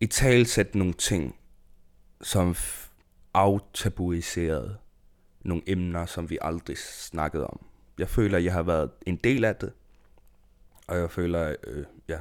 i 0.01 0.07
tale 0.07 0.47
nogle 0.75 0.93
ting, 0.93 1.37
som 2.23 2.55
aftabuiserede 3.35 4.77
nogle 5.41 5.63
emner, 5.67 6.07
som 6.07 6.31
vi 6.31 6.39
aldrig 6.41 6.79
snakkede 6.79 7.47
om. 7.47 7.67
Jeg 7.99 8.09
føler, 8.09 8.39
at 8.39 8.45
jeg 8.45 8.53
har 8.53 8.63
været 8.63 8.91
en 9.07 9.17
del 9.17 9.45
af 9.45 9.57
det, 9.57 9.73
og 10.87 10.99
jeg 10.99 11.11
føler, 11.11 11.55
øh, 11.67 11.85
ja, 12.09 12.19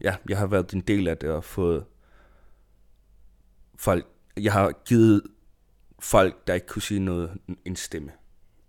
ja, 0.00 0.16
jeg 0.28 0.38
har 0.38 0.46
været 0.46 0.72
en 0.72 0.80
del 0.80 1.08
af 1.08 1.18
det 1.18 1.30
og 1.30 1.44
fået 1.44 1.84
folk, 3.76 4.06
jeg 4.36 4.52
har 4.52 4.72
givet 4.84 5.22
folk, 5.98 6.46
der 6.46 6.54
ikke 6.54 6.66
kunne 6.66 6.82
sige 6.82 7.00
noget, 7.00 7.38
en 7.64 7.76
stemme, 7.76 8.12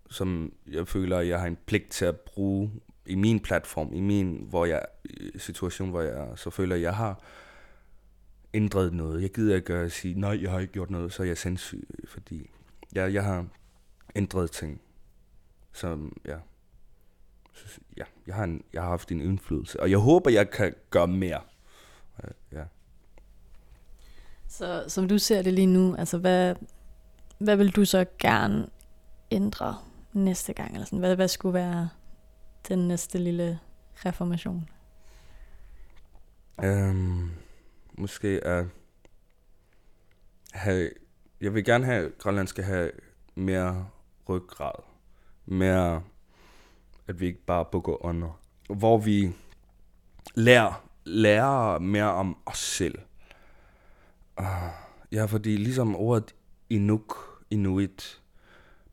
som 0.10 0.54
jeg 0.68 0.88
føler, 0.88 1.20
jeg 1.20 1.39
har 1.39 1.48
en 1.48 1.58
pligt 1.65 1.89
til 1.92 2.06
at 2.06 2.20
bruge 2.20 2.72
i 3.06 3.15
min 3.15 3.39
platform, 3.39 3.94
i 3.94 4.00
min 4.02 4.46
hvor 4.50 4.65
jeg, 4.65 4.86
situation, 5.38 5.89
hvor 5.89 6.02
jeg 6.02 6.13
er, 6.13 6.36
så 6.36 6.50
føler 6.50 6.76
jeg, 6.76 6.84
jeg 6.84 6.96
har 6.96 7.24
ændret 8.54 8.94
noget. 8.94 9.22
Jeg 9.22 9.30
gider 9.32 9.56
ikke 9.56 9.74
at 9.74 9.92
sige, 9.92 10.20
nej, 10.20 10.42
jeg 10.42 10.52
har 10.52 10.60
ikke 10.60 10.74
gjort 10.74 10.89
noget, 10.89 11.13
så 11.13 11.24
er 11.24 11.28
jeg 11.28 11.38
sindssyg, 11.38 11.88
fordi 12.08 12.50
jeg, 12.94 13.13
jeg 13.13 13.24
har 13.24 13.46
ændret 14.15 14.52
ting, 14.52 14.82
som, 15.74 16.18
ja, 16.26 16.38
ja, 17.98 18.04
jeg 18.30 18.38
har, 18.38 18.44
en, 18.44 18.63
jeg 18.74 18.82
har 18.82 18.89
haft 18.89 19.12
en 19.12 19.22
indflydelse, 19.22 19.80
og 19.80 19.92
jeg 19.92 19.98
håber, 19.98 20.32
jeg 20.32 20.50
kan 20.50 20.76
gøre 20.89 21.08
mere. 21.08 21.42
Ja. 22.52 22.63
Så 24.48 24.84
som 24.88 25.08
du 25.08 25.18
ser 25.18 25.42
det 25.42 25.54
lige 25.54 25.65
nu, 25.65 25.96
altså 25.96 26.18
hvad, 26.18 26.56
hvad 27.38 27.56
vil 27.56 27.76
du 27.76 27.86
så 27.86 28.06
gerne 28.20 28.68
ændre 29.32 29.78
næste 30.13 30.54
gang? 30.54 30.74
Eller 30.74 30.86
sådan? 30.86 31.00
Hvad, 31.00 31.15
hvad 31.15 31.28
skulle 31.28 31.54
være 31.54 31.89
den 32.68 32.88
næste 32.88 33.18
lille 33.18 33.60
reformation? 34.06 34.70
Um, 36.63 37.32
måske 37.98 38.46
at 38.46 38.65
have, 40.52 40.89
jeg 41.42 41.54
vil 41.54 41.65
gerne 41.65 41.86
have, 41.86 42.06
at 42.06 42.18
Grønland 42.18 42.48
skal 42.48 42.63
have 42.63 42.92
mere 43.36 43.88
ryggrad, 44.30 44.84
mere 45.46 46.04
at 47.10 47.19
vi 47.19 47.26
ikke 47.26 47.45
bare 47.45 47.65
bukker 47.72 48.06
under. 48.06 48.39
Hvor 48.69 48.98
vi 48.98 49.32
lærer, 50.36 50.89
lærer 51.06 51.80
mere 51.80 52.13
om 52.13 52.38
os 52.45 52.58
selv. 52.58 53.00
Ah, 54.38 54.72
ja, 55.12 55.26
fordi 55.26 55.58
ligesom 55.58 55.95
ordet 55.95 56.36
Inuk, 56.69 57.17
Inuit, 57.50 58.22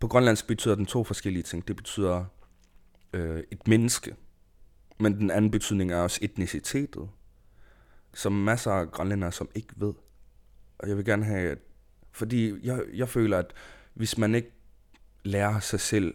på 0.00 0.09
grønlandsk 0.09 0.46
betyder 0.46 0.74
den 0.74 0.87
to 0.87 1.05
forskellige 1.05 1.42
ting. 1.42 1.68
Det 1.68 1.76
betyder 1.76 2.24
øh, 3.12 3.42
et 3.50 3.68
menneske, 3.68 4.16
men 4.98 5.18
den 5.18 5.31
anden 5.31 5.50
betydning 5.50 5.92
er 5.92 6.00
også 6.00 6.18
etnicitetet, 6.22 7.09
som 8.14 8.33
masser 8.33 8.72
af 8.72 8.90
grønlændere, 8.90 9.33
som 9.33 9.48
ikke 9.55 9.74
ved. 9.76 9.94
Og 10.79 10.88
jeg 10.88 10.96
vil 10.96 11.05
gerne 11.05 11.24
have, 11.24 11.57
fordi 12.12 12.66
jeg, 12.66 12.83
jeg 12.94 13.09
føler, 13.09 13.38
at 13.38 13.52
hvis 13.94 14.18
man 14.18 14.35
ikke 14.35 14.52
lærer 15.24 15.61
sig 15.61 15.81
selv 15.81 16.14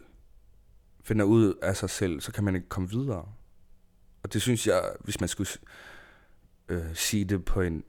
finder 1.02 1.24
ud 1.24 1.54
af 1.62 1.76
sig 1.76 1.90
selv, 1.90 2.20
så 2.20 2.32
kan 2.32 2.44
man 2.44 2.54
ikke 2.54 2.68
komme 2.68 2.90
videre. 2.90 3.28
Og 4.22 4.32
det 4.32 4.42
synes 4.42 4.66
jeg, 4.66 4.92
hvis 5.00 5.20
man 5.20 5.28
skulle 5.28 5.50
øh, 6.68 6.94
sige 6.94 7.24
det 7.24 7.44
på 7.44 7.60
en 7.60 7.84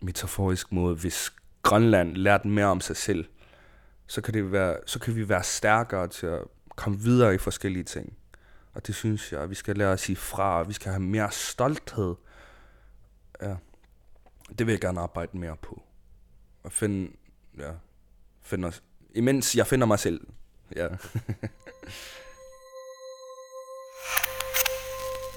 metaforisk 0.00 0.72
måde, 0.72 0.96
hvis 0.96 1.32
Grønland 1.62 2.16
lærte 2.16 2.48
mere 2.48 2.66
om 2.66 2.80
sig 2.80 2.96
selv, 2.96 3.24
så 4.06 4.20
kan, 4.20 4.34
det 4.34 4.52
være, 4.52 4.76
så 4.86 4.98
kan 4.98 5.16
vi 5.16 5.28
være 5.28 5.42
stærkere 5.42 6.08
til 6.08 6.26
at 6.26 6.42
komme 6.76 6.98
videre 6.98 7.34
i 7.34 7.38
forskellige 7.38 7.84
ting. 7.84 8.16
Og 8.74 8.86
det 8.86 8.94
synes 8.94 9.32
jeg, 9.32 9.50
vi 9.50 9.54
skal 9.54 9.76
lære 9.76 9.92
at 9.92 10.00
sige 10.00 10.16
fra, 10.16 10.58
og 10.58 10.68
vi 10.68 10.72
skal 10.72 10.92
have 10.92 11.02
mere 11.02 11.30
stolthed. 11.30 12.14
Ja. 13.42 13.56
Det 14.58 14.66
vil 14.66 14.72
jeg 14.72 14.80
gerne 14.80 15.00
arbejde 15.00 15.38
mere 15.38 15.56
på. 15.56 15.82
Og 16.62 16.72
finde, 16.72 17.12
ja, 17.58 17.72
finde 18.42 18.68
os, 18.68 18.82
imens 19.14 19.56
jeg 19.56 19.66
finder 19.66 19.86
mig 19.86 19.98
selv. 19.98 20.20
Ja. 20.76 20.88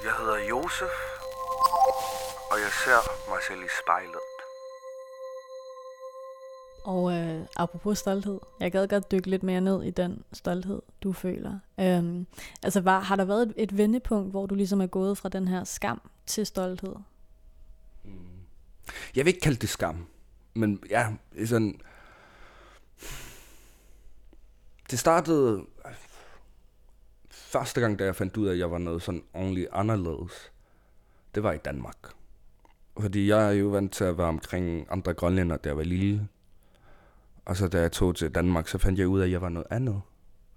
Jeg 0.03 0.13
hedder 0.17 0.37
Josef, 0.49 0.95
og 2.51 2.57
jeg 2.63 2.71
ser 2.83 3.29
mig 3.29 3.39
selv 3.47 3.61
i 3.63 3.69
spejlet. 3.83 4.29
Og 6.83 7.13
øh, 7.13 7.45
apropos 7.55 7.97
stolthed, 7.97 8.39
jeg 8.59 8.71
gad 8.71 8.87
godt 8.87 9.11
dykke 9.11 9.29
lidt 9.29 9.43
mere 9.43 9.61
ned 9.61 9.83
i 9.83 9.91
den 9.91 10.23
stolthed, 10.33 10.81
du 11.03 11.13
føler. 11.13 11.59
Øhm, 11.79 12.27
altså 12.63 12.81
var, 12.81 12.99
har 12.99 13.15
der 13.15 13.25
været 13.25 13.41
et, 13.41 13.53
et 13.57 13.77
vendepunkt, 13.77 14.31
hvor 14.31 14.45
du 14.45 14.55
ligesom 14.55 14.81
er 14.81 14.87
gået 14.87 15.17
fra 15.17 15.29
den 15.29 15.47
her 15.47 15.63
skam 15.63 16.01
til 16.25 16.45
stolthed? 16.45 16.95
Jeg 19.15 19.25
vil 19.25 19.27
ikke 19.27 19.39
kalde 19.39 19.57
det 19.57 19.69
skam, 19.69 20.07
men 20.53 20.83
ja, 20.89 21.07
det 21.33 21.43
er 21.43 21.47
sådan... 21.47 21.81
Det 24.91 24.99
startede 24.99 25.65
første 27.49 27.81
gang, 27.81 27.99
da 27.99 28.05
jeg 28.05 28.15
fandt 28.15 28.37
ud 28.37 28.47
af, 28.47 28.51
at 28.51 28.59
jeg 28.59 28.71
var 28.71 28.77
noget 28.77 29.01
sådan 29.01 29.23
ordentligt 29.33 29.67
anderledes. 29.71 30.51
Det 31.35 31.43
var 31.43 31.51
i 31.51 31.57
Danmark. 31.57 31.97
Fordi 32.99 33.29
jeg 33.29 33.47
er 33.47 33.51
jo 33.51 33.67
vant 33.67 33.93
til 33.93 34.03
at 34.03 34.17
være 34.17 34.27
omkring 34.27 34.87
andre 34.89 35.13
grønlænder, 35.13 35.57
da 35.57 35.69
jeg 35.69 35.77
var 35.77 35.83
lille. 35.83 36.27
Og 37.45 37.57
så 37.57 37.67
da 37.67 37.81
jeg 37.81 37.91
tog 37.91 38.15
til 38.15 38.35
Danmark, 38.35 38.67
så 38.67 38.77
fandt 38.77 38.99
jeg 38.99 39.07
ud 39.07 39.19
af, 39.19 39.25
at 39.25 39.31
jeg 39.31 39.41
var 39.41 39.49
noget 39.49 39.67
andet. 39.69 40.01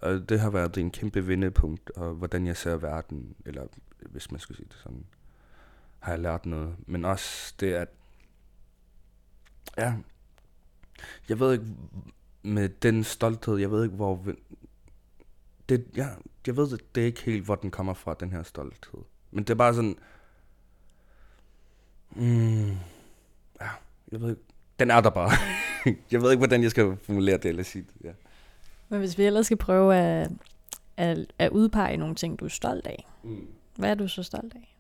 Og 0.00 0.28
det 0.28 0.40
har 0.40 0.50
været 0.50 0.76
en 0.76 0.90
kæmpe 0.90 1.26
vendepunkt, 1.26 1.90
og 1.90 2.14
hvordan 2.14 2.46
jeg 2.46 2.56
ser 2.56 2.76
verden, 2.76 3.36
eller 3.46 3.66
hvis 3.98 4.30
man 4.30 4.40
skulle 4.40 4.56
sige 4.56 4.68
det 4.68 4.76
sådan, 4.82 5.06
har 5.98 6.12
jeg 6.12 6.20
lært 6.20 6.46
noget. 6.46 6.74
Men 6.86 7.04
også 7.04 7.54
det, 7.60 7.72
at 7.72 7.88
Ja. 9.78 9.94
Jeg 11.28 11.40
ved 11.40 11.52
ikke, 11.52 11.66
med 12.42 12.68
den 12.68 13.04
stolthed, 13.04 13.56
jeg 13.56 13.70
ved 13.70 13.84
ikke, 13.84 13.96
hvor... 13.96 14.26
Det, 15.72 15.86
ja, 15.96 16.08
jeg 16.46 16.56
ved, 16.56 16.78
det 16.94 17.00
er 17.00 17.06
ikke 17.06 17.22
helt, 17.22 17.44
hvor 17.44 17.54
den 17.54 17.70
kommer 17.70 17.94
fra, 17.94 18.14
den 18.20 18.32
her 18.32 18.42
stolthed. 18.42 19.00
Men 19.30 19.44
det 19.44 19.50
er 19.50 19.54
bare 19.54 19.74
sådan... 19.74 19.96
Mm, 22.10 22.70
ja, 23.60 23.68
jeg 24.12 24.20
ved 24.20 24.30
ikke. 24.30 24.42
Den 24.78 24.90
er 24.90 25.00
der 25.00 25.10
bare. 25.10 25.30
jeg 26.12 26.22
ved 26.22 26.30
ikke, 26.30 26.38
hvordan 26.38 26.62
jeg 26.62 26.70
skal 26.70 26.96
formulere 26.96 27.36
det 27.36 27.44
eller 27.44 27.62
sige 27.62 27.82
det. 27.82 28.04
Ja. 28.04 28.12
Men 28.88 28.98
hvis 28.98 29.18
vi 29.18 29.24
ellers 29.24 29.46
skal 29.46 29.56
prøve 29.56 29.96
at, 29.96 30.30
at, 30.96 31.32
at 31.38 31.50
udpege 31.50 31.96
nogle 31.96 32.14
ting, 32.14 32.38
du 32.40 32.44
er 32.44 32.48
stolt 32.48 32.86
af. 32.86 33.06
Mm. 33.22 33.48
Hvad 33.76 33.90
er 33.90 33.94
du 33.94 34.08
så 34.08 34.22
stolt 34.22 34.54
af? 34.54 34.76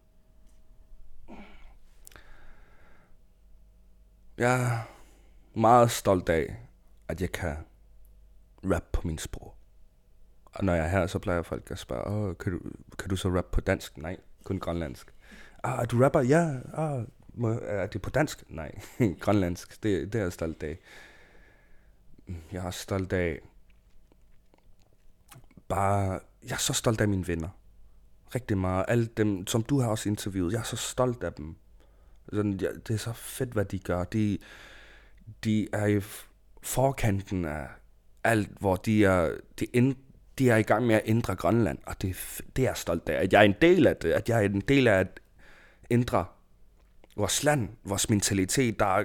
Jeg 4.38 4.62
er 4.62 4.78
meget 5.54 5.90
stolt 5.90 6.28
af, 6.28 6.56
at 7.08 7.20
jeg 7.20 7.32
kan 7.32 7.56
rap 8.64 8.84
på 8.92 9.06
min 9.06 9.18
sprog. 9.18 9.54
Og 10.54 10.64
når 10.64 10.74
jeg 10.74 10.84
er 10.84 10.88
her, 10.88 11.06
så 11.06 11.18
plejer 11.18 11.42
folk 11.42 11.70
at 11.70 11.78
spørge, 11.78 12.06
Åh, 12.06 12.36
kan, 12.36 12.52
du, 12.52 12.60
kan 12.98 13.08
du 13.08 13.16
så 13.16 13.28
rap 13.28 13.46
på 13.52 13.60
dansk? 13.60 13.98
Nej, 13.98 14.16
kun 14.44 14.58
grønlandsk. 14.58 15.14
Ah, 15.62 15.86
du 15.90 16.02
rapper? 16.02 16.20
Ja. 16.20 16.56
Ah, 16.74 17.04
må, 17.34 17.58
er 17.62 17.86
det 17.86 18.02
på 18.02 18.10
dansk? 18.10 18.44
Nej, 18.48 18.80
grønlandsk. 19.20 19.82
Det, 19.82 20.12
det 20.12 20.18
er 20.18 20.22
jeg 20.22 20.32
stolt 20.32 20.62
af. 20.62 20.78
Jeg 22.52 22.66
er 22.66 22.70
stolt 22.70 23.12
af 23.12 23.40
bare... 25.68 26.20
Jeg 26.42 26.52
er 26.52 26.56
så 26.56 26.72
stolt 26.72 27.00
af 27.00 27.08
mine 27.08 27.26
venner. 27.28 27.48
Rigtig 28.34 28.58
meget. 28.58 28.84
Alle 28.88 29.06
dem, 29.06 29.46
som 29.46 29.62
du 29.62 29.80
har 29.80 29.88
også 29.88 30.08
interviewet. 30.08 30.52
Jeg 30.52 30.58
er 30.58 30.62
så 30.62 30.76
stolt 30.76 31.24
af 31.24 31.32
dem. 31.32 31.56
Sådan, 32.32 32.52
ja, 32.52 32.68
det 32.88 32.94
er 32.94 32.98
så 32.98 33.12
fedt, 33.12 33.50
hvad 33.50 33.64
de 33.64 33.78
gør. 33.78 34.04
De, 34.04 34.38
de 35.44 35.68
er 35.72 35.86
i 35.86 36.00
forkanten 36.62 37.44
af 37.44 37.66
alt, 38.24 38.50
hvor 38.60 38.76
de 38.76 39.04
er, 39.04 39.36
de, 39.60 39.64
ind, 39.64 39.96
de 40.38 40.50
er 40.50 40.56
i 40.56 40.62
gang 40.62 40.86
med 40.86 40.94
at 40.94 41.02
ændre 41.04 41.34
Grønland, 41.34 41.78
og 41.86 42.02
det, 42.02 42.40
det 42.56 42.62
er 42.62 42.68
jeg 42.68 42.76
stolt 42.76 43.08
af. 43.08 43.22
At 43.22 43.32
jeg 43.32 43.38
er 43.38 43.44
en 43.44 43.54
del 43.60 43.86
af 43.86 43.96
det, 43.96 44.12
at 44.12 44.28
jeg 44.28 44.44
er 44.44 44.48
en 44.48 44.60
del 44.60 44.88
af 44.88 44.98
at 44.98 45.20
ændre 45.90 46.24
vores 47.16 47.44
land, 47.44 47.68
vores 47.84 48.10
mentalitet. 48.10 48.78
Der 48.78 48.86
er 48.86 49.04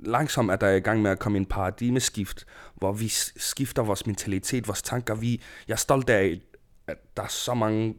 langsomt 0.00 0.50
er 0.50 0.56
der 0.56 0.68
i 0.68 0.80
gang 0.80 1.02
med 1.02 1.10
at 1.10 1.18
komme 1.18 1.38
en 1.38 1.46
paradigmeskift, 1.46 2.46
hvor 2.74 2.92
vi 2.92 3.08
skifter 3.36 3.82
vores 3.82 4.06
mentalitet, 4.06 4.68
vores 4.68 4.82
tanker. 4.82 5.14
Vi, 5.14 5.42
jeg 5.68 5.74
er 5.74 5.78
stolt 5.78 6.10
af, 6.10 6.40
at 6.86 6.96
der 7.16 7.22
er 7.22 7.28
så 7.28 7.54
mange 7.54 7.96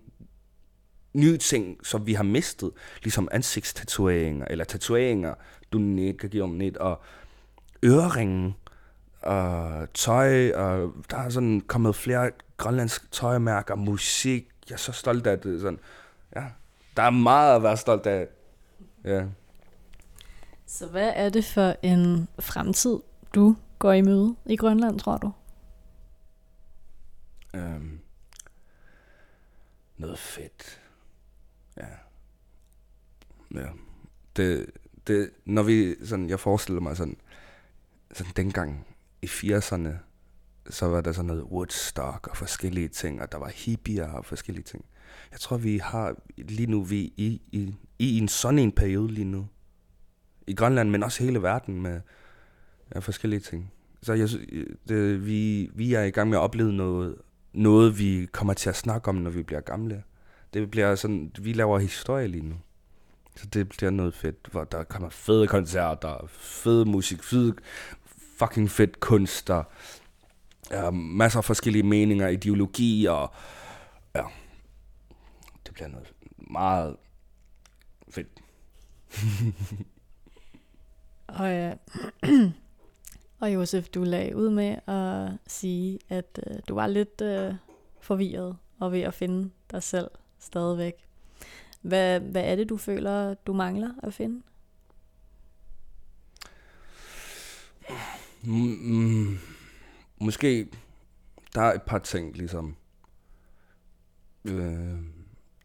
nye 1.13 1.37
ting, 1.37 1.85
som 1.85 2.07
vi 2.07 2.13
har 2.13 2.23
mistet, 2.23 2.71
ligesom 3.03 3.27
ansigtstatueringer, 3.31 4.45
eller 4.49 4.65
tatoveringer, 4.65 5.33
du 5.73 5.79
kan 6.19 6.29
give 6.29 6.43
om 6.43 6.49
net, 6.49 6.77
og 6.77 7.01
øreringen, 7.85 8.55
og 9.21 9.88
tøj, 9.93 10.51
og 10.51 10.93
der 11.10 11.17
er 11.17 11.29
sådan 11.29 11.62
kommet 11.62 11.95
flere 11.95 12.32
grønlandske 12.58 13.08
tøjmærker, 13.12 13.75
musik, 13.75 14.47
jeg 14.69 14.73
er 14.73 14.77
så 14.77 14.91
stolt 14.91 15.27
af 15.27 15.39
det, 15.39 15.62
sådan, 15.62 15.79
ja, 16.36 16.45
der 16.97 17.03
er 17.03 17.10
meget 17.10 17.55
at 17.55 17.63
være 17.63 17.77
stolt 17.77 18.05
af, 18.05 18.27
ja. 19.03 19.25
Så 20.65 20.88
hvad 20.88 21.12
er 21.15 21.29
det 21.29 21.45
for 21.45 21.75
en 21.82 22.27
fremtid, 22.39 22.99
du 23.36 23.55
går 23.79 23.91
i 23.91 24.01
møde 24.01 24.36
i 24.45 24.55
Grønland, 24.55 24.99
tror 24.99 25.17
du? 25.17 25.32
Um, 27.53 27.99
noget 29.97 30.19
fedt. 30.19 30.82
Ja. 31.77 31.88
Ja. 33.55 33.67
Det, 34.36 34.65
det, 35.08 35.29
når 35.45 35.63
vi, 35.63 36.05
sådan, 36.05 36.29
jeg 36.29 36.39
forestiller 36.39 36.82
mig 36.82 36.97
sådan, 36.97 37.17
sådan 38.13 38.34
dengang 38.36 38.86
i 39.21 39.25
80'erne, 39.25 39.89
så 40.69 40.86
var 40.86 41.01
der 41.01 41.12
sådan 41.12 41.27
noget 41.27 41.43
Woodstock 41.43 42.27
og 42.27 42.38
forskellige 42.38 42.88
ting, 42.88 43.21
og 43.21 43.32
der 43.32 43.38
var 43.38 43.47
hippier 43.47 44.08
og 44.08 44.25
forskellige 44.25 44.63
ting. 44.63 44.86
Jeg 45.32 45.39
tror, 45.39 45.58
vi 45.58 45.77
har 45.77 46.15
lige 46.38 46.71
nu, 46.71 46.84
vi 46.84 46.99
i, 46.99 47.41
i, 47.51 47.75
i 47.99 48.17
en 48.17 48.27
sådan 48.27 48.60
en 48.60 48.71
periode 48.71 49.12
lige 49.12 49.25
nu, 49.25 49.47
i 50.47 50.53
Grønland, 50.53 50.89
men 50.89 51.03
også 51.03 51.23
hele 51.23 51.41
verden 51.41 51.82
med 51.82 52.01
ja, 52.95 52.99
forskellige 52.99 53.39
ting. 53.39 53.71
Så 54.01 54.13
jeg, 54.13 54.29
det, 54.88 55.25
vi, 55.25 55.69
vi 55.73 55.93
er 55.93 56.03
i 56.03 56.12
gang 56.12 56.29
med 56.29 56.38
at 56.38 56.41
opleve 56.41 56.73
noget, 56.73 57.15
noget, 57.53 57.99
vi 57.99 58.27
kommer 58.32 58.53
til 58.53 58.69
at 58.69 58.75
snakke 58.75 59.08
om, 59.08 59.15
når 59.15 59.29
vi 59.29 59.43
bliver 59.43 59.62
gamle. 59.62 60.03
Det 60.53 60.71
bliver 60.71 60.95
sådan, 60.95 61.32
vi 61.39 61.53
laver 61.53 61.79
historie 61.79 62.27
lige 62.27 62.45
nu. 62.45 62.55
Så 63.36 63.45
det 63.45 63.69
bliver 63.69 63.91
noget 63.91 64.13
fedt, 64.13 64.47
hvor 64.51 64.63
der 64.63 64.84
kommer 64.84 65.10
fede 65.10 65.47
koncerter, 65.47 66.27
fede 66.29 66.86
musik, 66.86 67.23
fede, 67.23 67.55
fucking 68.39 68.69
fedt 68.69 68.99
kunst, 68.99 69.47
der 69.47 69.63
er 70.71 70.91
masser 70.91 71.39
af 71.39 71.45
forskellige 71.45 71.84
meninger, 71.84 72.28
ideologier, 72.28 73.12
og 73.12 73.34
ja, 74.15 74.23
det 75.65 75.73
bliver 75.73 75.88
noget 75.88 76.13
meget 76.38 76.95
fedt. 78.10 78.28
og, 81.39 81.47
ja. 81.47 81.73
og 83.41 83.54
Josef, 83.54 83.89
du 83.89 84.04
lagde 84.04 84.36
ud 84.36 84.49
med 84.49 84.75
at 84.88 85.32
sige, 85.47 85.99
at 86.10 86.39
uh, 86.47 86.58
du 86.67 86.75
var 86.75 86.88
lidt 86.88 87.21
uh, 87.21 87.56
forvirret 88.02 88.58
og 88.80 88.91
ved 88.91 89.02
at 89.02 89.13
finde 89.13 89.49
dig 89.71 89.84
selv 89.84 90.08
stadigvæk. 90.39 90.93
Hvad, 91.82 92.19
hvad 92.19 92.43
er 92.43 92.56
det, 92.56 92.69
du 92.69 92.78
føler, 92.78 93.34
du 93.34 93.54
mangler 93.54 93.89
at 94.04 94.13
finde? 94.13 94.41
Mm, 98.43 98.78
mm, 98.82 99.38
måske, 100.19 100.67
der 101.56 101.62
er 101.62 101.73
et 101.73 101.82
par 101.82 101.99
ting, 101.99 102.38
ligesom. 102.38 102.75
Øh, 104.45 104.97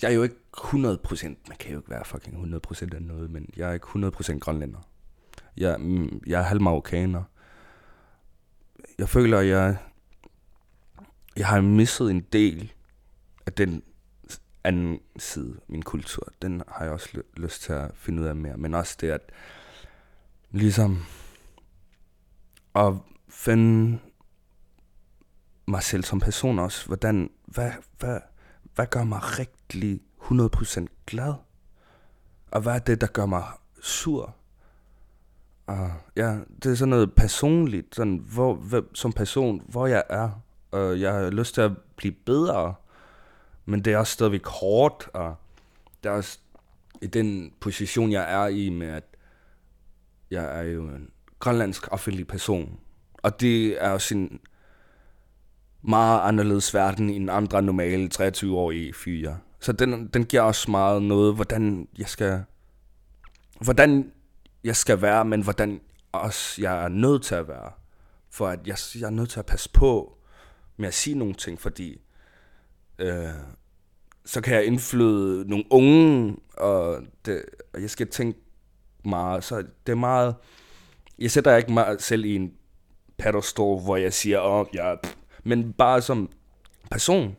jeg 0.03 0.11
er 0.11 0.15
jo 0.15 0.23
ikke 0.23 0.37
100%, 0.59 1.25
man 1.49 1.57
kan 1.61 1.73
jo 1.73 1.79
ikke 1.79 1.91
være 1.91 2.05
fucking 2.05 2.55
100% 2.57 2.95
af 2.95 3.03
noget, 3.03 3.31
men 3.31 3.49
jeg 3.57 3.69
er 3.69 3.73
ikke 3.73 3.87
100% 3.87 4.39
grønlænder. 4.39 4.79
Jeg, 5.57 5.81
mm, 5.81 6.23
jeg 6.27 6.41
er 6.41 6.45
halv 6.45 6.63
marokkaner. 6.63 7.23
Jeg 8.99 9.09
føler, 9.09 9.39
at 9.39 9.47
jeg, 9.47 9.77
jeg 11.37 11.47
har 11.47 11.61
misset 11.61 12.11
en 12.11 12.21
del 12.21 12.73
af 13.47 13.53
den 13.53 13.83
anden 14.65 15.01
side, 15.17 15.61
min 15.69 15.83
kultur. 15.83 16.29
Den 16.43 16.63
har 16.69 16.85
jeg 16.85 16.93
også 16.93 17.23
lyst 17.37 17.63
til 17.63 17.73
at 17.73 17.91
finde 17.95 18.23
ud 18.23 18.27
af 18.27 18.37
mere. 18.37 18.57
Men 18.57 18.75
også 18.75 18.97
det, 19.01 19.11
at 19.11 19.21
ligesom 20.51 21.05
at 22.75 22.95
finde 23.29 23.99
mig 25.67 25.83
selv 25.83 26.05
som 26.05 26.21
person 26.21 26.59
også. 26.59 26.87
Hvordan, 26.87 27.31
hvad, 27.45 27.73
hvad, 27.99 28.21
hvad 28.75 28.87
gør 28.87 29.05
mig 29.05 29.21
rigtig 29.39 30.01
100% 30.21 30.87
glad? 31.07 31.35
Og 32.51 32.61
hvad 32.61 32.75
er 32.75 32.79
det, 32.79 33.01
der 33.01 33.07
gør 33.07 33.27
mig 33.27 33.45
sur? 33.83 34.35
Og 35.67 35.93
ja, 36.17 36.39
det 36.63 36.71
er 36.71 36.75
sådan 36.75 36.91
noget 36.91 37.15
personligt, 37.15 37.95
sådan, 37.95 38.17
hvor, 38.17 38.55
hvem, 38.55 38.95
som 38.95 39.13
person, 39.13 39.63
hvor 39.69 39.87
jeg 39.87 40.03
er. 40.09 40.31
Og 40.71 41.01
jeg 41.01 41.13
har 41.13 41.31
lyst 41.31 41.55
til 41.55 41.61
at 41.61 41.73
blive 41.97 42.15
bedre, 42.27 42.75
men 43.65 43.85
det 43.85 43.93
er 43.93 43.99
også 43.99 44.13
stadigvæk 44.13 44.47
hårdt, 44.47 45.09
og 45.15 45.35
det 46.03 46.11
er 46.11 46.15
også 46.15 46.39
i 47.03 47.07
den 47.07 47.53
position, 47.61 48.13
jeg 48.13 48.33
er 48.33 48.47
i 48.47 48.69
med, 48.69 48.87
at 48.87 49.05
jeg 50.31 50.59
er 50.59 50.63
jo 50.63 50.89
en 50.89 51.11
grønlandsk 51.39 51.93
offentlig 51.93 52.27
person. 52.27 52.79
Og 53.15 53.41
det 53.41 53.83
er 53.85 53.91
jo 53.91 53.99
sin 53.99 54.41
meget 55.83 56.21
anderledes 56.21 56.75
verden 56.75 57.11
end 57.11 57.31
andre 57.31 57.63
normale 57.63 58.11
23-årige 58.15 58.95
fyre. 58.95 59.39
Så 59.61 59.73
den, 59.73 60.07
den 60.07 60.25
giver 60.25 60.43
også 60.43 60.71
meget 60.71 61.03
noget, 61.03 61.35
hvordan 61.35 61.89
jeg 61.99 62.09
skal, 62.09 62.45
hvordan 63.61 64.13
jeg 64.65 64.77
skal 64.77 65.03
være, 65.03 65.25
men 65.25 65.43
hvordan 65.43 65.81
også 66.13 66.63
jeg 66.63 66.85
er 66.85 66.89
nødt 66.89 67.23
til 67.23 67.35
at 67.35 67.49
være. 67.49 67.73
for 68.31 68.49
at 68.49 68.67
jeg, 68.67 68.77
jeg 69.01 69.07
er 69.07 69.11
nødt 69.11 69.31
til 69.31 69.39
at 69.39 69.47
passe 69.47 69.71
på 69.71 70.19
med 70.77 70.89
at 70.89 70.95
sige 70.95 71.19
nogle 71.19 71.35
ting, 71.35 71.61
fordi 71.61 72.01
øh, 72.99 73.29
så 74.25 74.41
kan 74.41 74.55
jeg 74.55 74.65
indflyde 74.65 75.51
nogle 75.51 75.65
unge, 75.71 76.37
og, 76.57 77.03
det, 77.25 77.45
og 77.75 77.83
jeg 77.83 77.91
skal 77.91 78.09
tænke 78.09 78.39
meget, 79.05 79.45
så 79.45 79.57
det 79.57 79.93
er 79.93 79.97
meget, 79.97 80.35
jeg 81.19 81.31
sætter 81.31 81.57
ikke 81.57 81.73
mig 81.73 81.97
selv 81.99 82.25
i 82.25 82.37
en 82.37 82.55
pedestal, 83.19 83.81
hvor 83.85 83.97
jeg 83.97 84.13
siger, 84.13 84.41
åh, 84.41 84.61
oh, 84.61 84.67
ja, 84.75 84.95
men 85.45 85.73
bare 85.73 86.03
som 86.03 86.31
person, 86.91 87.37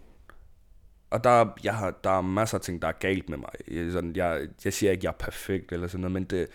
og 1.09 1.23
der, 1.23 1.47
jeg 1.63 1.75
har, 1.75 1.91
der 1.91 2.09
er 2.09 2.21
masser 2.21 2.57
af 2.57 2.61
ting, 2.61 2.81
der 2.81 2.87
er 2.87 2.91
galt 2.91 3.29
med 3.29 3.37
mig. 3.37 3.49
Jeg, 3.67 3.91
sådan, 3.91 4.15
jeg, 4.15 4.47
jeg 4.65 4.73
siger 4.73 4.91
ikke, 4.91 5.05
jeg 5.05 5.09
er 5.09 5.17
perfekt 5.25 5.71
eller 5.71 5.87
sådan 5.87 6.01
noget, 6.01 6.11
men 6.11 6.23
det, 6.23 6.47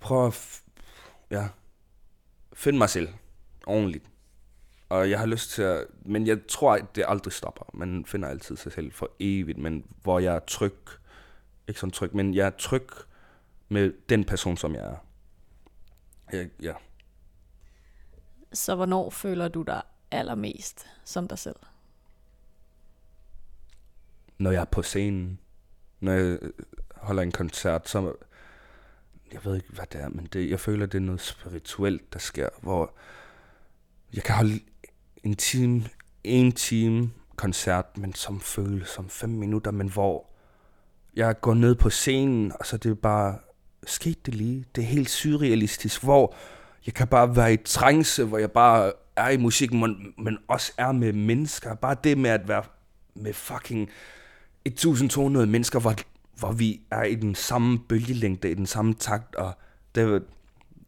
prøv 0.00 0.26
at, 0.26 0.62
ja, 1.30 1.48
find 2.52 2.76
mig 2.76 2.90
selv 2.90 3.08
ordentligt. 3.66 4.04
Og 4.88 5.10
jeg 5.10 5.18
har 5.18 5.26
lyst 5.26 5.50
til 5.50 5.62
at, 5.62 5.86
men 6.04 6.26
jeg 6.26 6.38
tror, 6.48 6.74
at 6.74 6.96
det 6.96 7.04
aldrig 7.08 7.32
stopper. 7.32 7.64
Man 7.74 8.04
finder 8.04 8.28
altid 8.28 8.56
sig 8.56 8.72
selv 8.72 8.92
for 8.92 9.10
evigt, 9.20 9.58
men 9.58 9.84
hvor 10.02 10.18
jeg 10.18 10.34
er 10.34 10.40
tryg, 10.46 10.74
ikke 11.68 11.80
sådan 11.80 11.92
tryg, 11.92 12.16
men 12.16 12.34
jeg 12.34 12.46
er 12.46 12.50
tryg 12.58 12.88
med 13.68 13.92
den 14.08 14.24
person, 14.24 14.56
som 14.56 14.74
jeg 14.74 14.84
er. 14.84 14.96
Jeg, 16.32 16.50
ja. 16.62 16.72
Så 18.52 18.74
hvornår 18.74 19.10
føler 19.10 19.48
du 19.48 19.62
dig 19.62 19.82
allermest 20.10 20.86
som 21.04 21.28
dig 21.28 21.38
selv? 21.38 21.56
Når 24.38 24.50
jeg 24.50 24.60
er 24.60 24.64
på 24.64 24.82
scenen, 24.82 25.38
når 26.00 26.12
jeg 26.12 26.38
holder 26.96 27.22
en 27.22 27.32
koncert, 27.32 27.88
så 27.88 28.14
jeg 29.32 29.44
ved 29.44 29.56
ikke, 29.56 29.72
hvad 29.72 29.86
det 29.92 30.00
er, 30.00 30.08
men 30.08 30.26
det, 30.26 30.50
jeg 30.50 30.60
føler, 30.60 30.86
det 30.86 30.98
er 30.98 31.02
noget 31.02 31.20
spirituelt, 31.20 32.12
der 32.12 32.18
sker, 32.18 32.48
hvor 32.62 32.94
jeg 34.14 34.22
kan 34.22 34.34
holde 34.34 34.60
en 35.24 35.36
time, 35.36 35.84
en 36.24 36.52
time 36.52 37.10
koncert, 37.36 37.98
men 37.98 38.14
som 38.14 38.40
føles 38.40 38.88
som 38.88 39.08
fem 39.08 39.30
minutter, 39.30 39.70
men 39.70 39.88
hvor 39.88 40.30
jeg 41.14 41.40
går 41.40 41.54
ned 41.54 41.74
på 41.74 41.90
scenen, 41.90 42.52
og 42.60 42.66
så 42.66 42.76
det 42.76 42.90
er 42.90 42.94
bare 42.94 43.38
skete 43.86 44.20
det 44.26 44.34
lige. 44.34 44.64
Det 44.76 44.82
er 44.82 44.88
helt 44.88 45.10
surrealistisk, 45.10 46.02
hvor 46.02 46.34
jeg 46.86 46.94
kan 46.94 47.08
bare 47.08 47.36
være 47.36 47.54
i 47.54 47.56
trance, 47.56 48.24
hvor 48.24 48.38
jeg 48.38 48.50
bare 48.50 48.92
er 49.16 49.28
i 49.28 49.36
musikken, 49.36 49.80
men, 49.80 50.14
men 50.18 50.38
også 50.48 50.72
er 50.76 50.92
med 50.92 51.12
mennesker. 51.12 51.74
Bare 51.74 51.96
det 52.04 52.18
med 52.18 52.30
at 52.30 52.48
være 52.48 52.64
med 53.14 53.32
fucking 53.32 53.90
1200 54.64 55.46
mennesker, 55.46 55.80
hvor, 55.80 55.94
hvor 56.38 56.52
vi 56.52 56.80
er 56.90 57.02
i 57.02 57.14
den 57.14 57.34
samme 57.34 57.78
bølgelængde, 57.78 58.50
i 58.50 58.54
den 58.54 58.66
samme 58.66 58.94
takt, 58.94 59.34
og 59.34 59.52
det, 59.94 60.22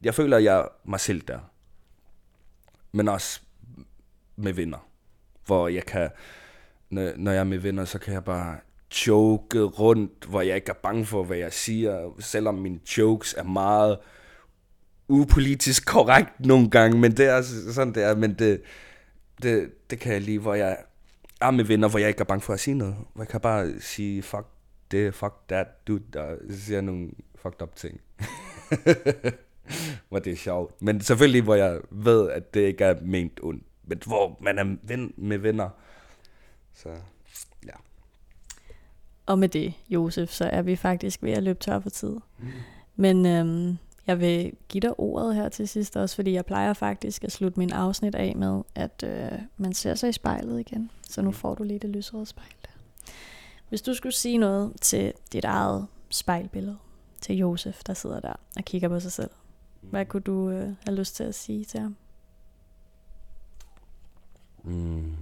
jeg 0.02 0.14
føler, 0.14 0.36
at 0.36 0.44
jeg 0.44 0.58
er 0.58 0.68
mig 0.84 1.00
selv 1.00 1.20
der. 1.20 1.38
Men 2.92 3.08
også 3.08 3.40
med 4.36 4.52
venner, 4.52 4.88
hvor 5.46 5.68
jeg 5.68 5.86
kan, 5.86 6.10
når 6.90 7.30
jeg 7.30 7.40
er 7.40 7.44
med 7.44 7.58
venner, 7.58 7.84
så 7.84 7.98
kan 7.98 8.14
jeg 8.14 8.24
bare 8.24 8.56
joke 9.06 9.62
rundt, 9.62 10.24
hvor 10.28 10.40
jeg 10.40 10.56
ikke 10.56 10.70
er 10.70 10.80
bange 10.82 11.06
for, 11.06 11.24
hvad 11.24 11.36
jeg 11.36 11.52
siger, 11.52 12.10
selvom 12.20 12.54
mine 12.54 12.80
jokes 12.98 13.34
er 13.38 13.42
meget 13.42 13.98
upolitisk 15.08 15.86
korrekt 15.86 16.46
nogle 16.46 16.70
gange, 16.70 16.98
men 16.98 17.12
det 17.12 17.26
er 17.26 17.42
sådan, 17.72 17.94
det 17.94 18.02
er, 18.02 18.14
men 18.14 18.34
det, 18.34 18.62
det, 19.42 19.70
det 19.90 19.98
kan 19.98 20.12
jeg 20.12 20.20
lige, 20.20 20.38
hvor 20.38 20.54
jeg 20.54 20.76
er 21.40 21.50
med 21.50 21.64
venner, 21.64 21.88
hvor 21.88 21.98
jeg 21.98 22.08
ikke 22.08 22.20
er 22.20 22.24
bange 22.24 22.42
for 22.42 22.52
at 22.52 22.60
sige 22.60 22.74
noget, 22.74 22.96
hvor 23.14 23.22
jeg 23.22 23.28
kan 23.28 23.40
bare 23.40 23.80
sige, 23.80 24.22
fuck 24.22 24.46
det, 24.90 25.14
fuck 25.14 25.34
that, 25.48 25.66
dude, 25.88 26.02
der 26.12 26.36
siger 26.50 26.80
nogle 26.80 27.10
fucked 27.34 27.62
up 27.62 27.76
ting. 27.76 28.00
hvor 30.08 30.18
det 30.18 30.32
er 30.32 30.36
sjovt. 30.36 30.82
Men 30.82 31.00
selvfølgelig, 31.00 31.42
hvor 31.42 31.54
jeg 31.54 31.80
ved, 31.90 32.30
at 32.30 32.54
det 32.54 32.60
ikke 32.60 32.84
er 32.84 32.94
ment 33.02 33.40
ondt, 33.42 33.64
men 33.84 33.98
hvor 34.06 34.38
man 34.40 34.58
er 34.58 34.76
ven 34.82 35.14
med 35.16 35.38
venner. 35.38 35.68
Så. 36.72 36.88
Og 39.26 39.38
med 39.38 39.48
det, 39.48 39.74
Josef, 39.88 40.30
så 40.30 40.44
er 40.44 40.62
vi 40.62 40.76
faktisk 40.76 41.22
ved 41.22 41.32
at 41.32 41.42
løbe 41.42 41.58
tør 41.58 41.80
for 41.80 41.90
tid. 41.90 42.16
Mm. 42.38 42.48
Men 42.96 43.26
øhm, 43.26 43.78
jeg 44.06 44.20
vil 44.20 44.52
give 44.68 44.80
dig 44.80 45.00
ordet 45.00 45.34
her 45.34 45.48
til 45.48 45.68
sidst 45.68 45.96
også, 45.96 46.16
fordi 46.16 46.32
jeg 46.32 46.46
plejer 46.46 46.72
faktisk 46.72 47.24
at 47.24 47.32
slutte 47.32 47.58
min 47.58 47.72
afsnit 47.72 48.14
af 48.14 48.36
med, 48.36 48.62
at 48.74 49.04
øh, 49.06 49.38
man 49.56 49.74
ser 49.74 49.94
sig 49.94 50.08
i 50.08 50.12
spejlet 50.12 50.60
igen. 50.60 50.90
Så 51.10 51.22
nu 51.22 51.28
mm. 51.28 51.34
får 51.34 51.54
du 51.54 51.62
lige 51.62 51.78
det 51.78 51.90
lysrøde 51.90 52.26
spejl 52.26 52.54
der. 52.62 52.70
Hvis 53.68 53.82
du 53.82 53.94
skulle 53.94 54.12
sige 54.12 54.38
noget 54.38 54.72
til 54.80 55.12
dit 55.32 55.44
eget 55.44 55.86
spejlbillede, 56.10 56.76
til 57.20 57.36
Josef, 57.36 57.82
der 57.86 57.94
sidder 57.94 58.20
der 58.20 58.32
og 58.56 58.64
kigger 58.64 58.88
på 58.88 59.00
sig 59.00 59.12
selv, 59.12 59.30
hvad 59.80 60.06
kunne 60.06 60.22
du 60.22 60.50
øh, 60.50 60.72
have 60.86 60.98
lyst 60.98 61.16
til 61.16 61.24
at 61.24 61.34
sige 61.34 61.64
til 61.64 61.80
ham? 61.80 61.96
Mm. 64.64 65.16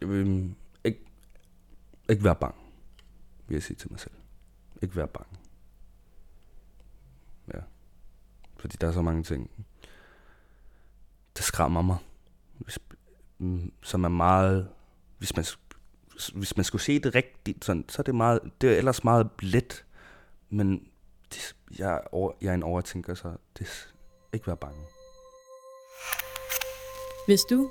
Jeg 0.00 0.08
vil 0.08 0.54
ikke, 0.84 1.00
ikke 2.08 2.24
være 2.24 2.36
bange, 2.36 2.58
vil 3.48 3.54
jeg 3.54 3.62
sige 3.62 3.76
til 3.76 3.92
mig 3.92 4.00
selv. 4.00 4.14
Ikke 4.82 4.96
være 4.96 5.08
bange. 5.08 5.38
Ja. 7.54 7.60
Fordi 8.56 8.76
der 8.80 8.88
er 8.88 8.92
så 8.92 9.02
mange 9.02 9.22
ting, 9.22 9.50
der 11.36 11.42
skræmmer 11.42 11.82
mig. 11.82 11.96
Hvis, 12.58 12.78
mm, 13.38 13.72
som 13.82 14.04
er 14.04 14.08
meget... 14.08 14.68
Hvis 15.18 15.36
man, 15.36 15.44
hvis 16.34 16.56
man 16.56 16.64
skulle 16.64 16.82
se 16.82 16.98
det 16.98 17.14
rigtigt, 17.14 17.64
sådan, 17.64 17.84
så 17.88 18.02
er 18.02 18.04
det, 18.04 18.14
meget, 18.14 18.40
det 18.60 18.72
er 18.72 18.76
ellers 18.78 19.04
meget 19.04 19.30
let. 19.40 19.84
Men 20.50 20.88
det, 21.34 21.56
jeg, 21.78 22.00
over, 22.12 22.32
jeg 22.40 22.50
er 22.50 22.54
en 22.54 22.62
overtænker, 22.62 23.14
så 23.14 23.36
det, 23.58 23.94
ikke 24.32 24.46
være 24.46 24.56
bange. 24.56 24.80
Hvis 27.26 27.40
du 27.50 27.70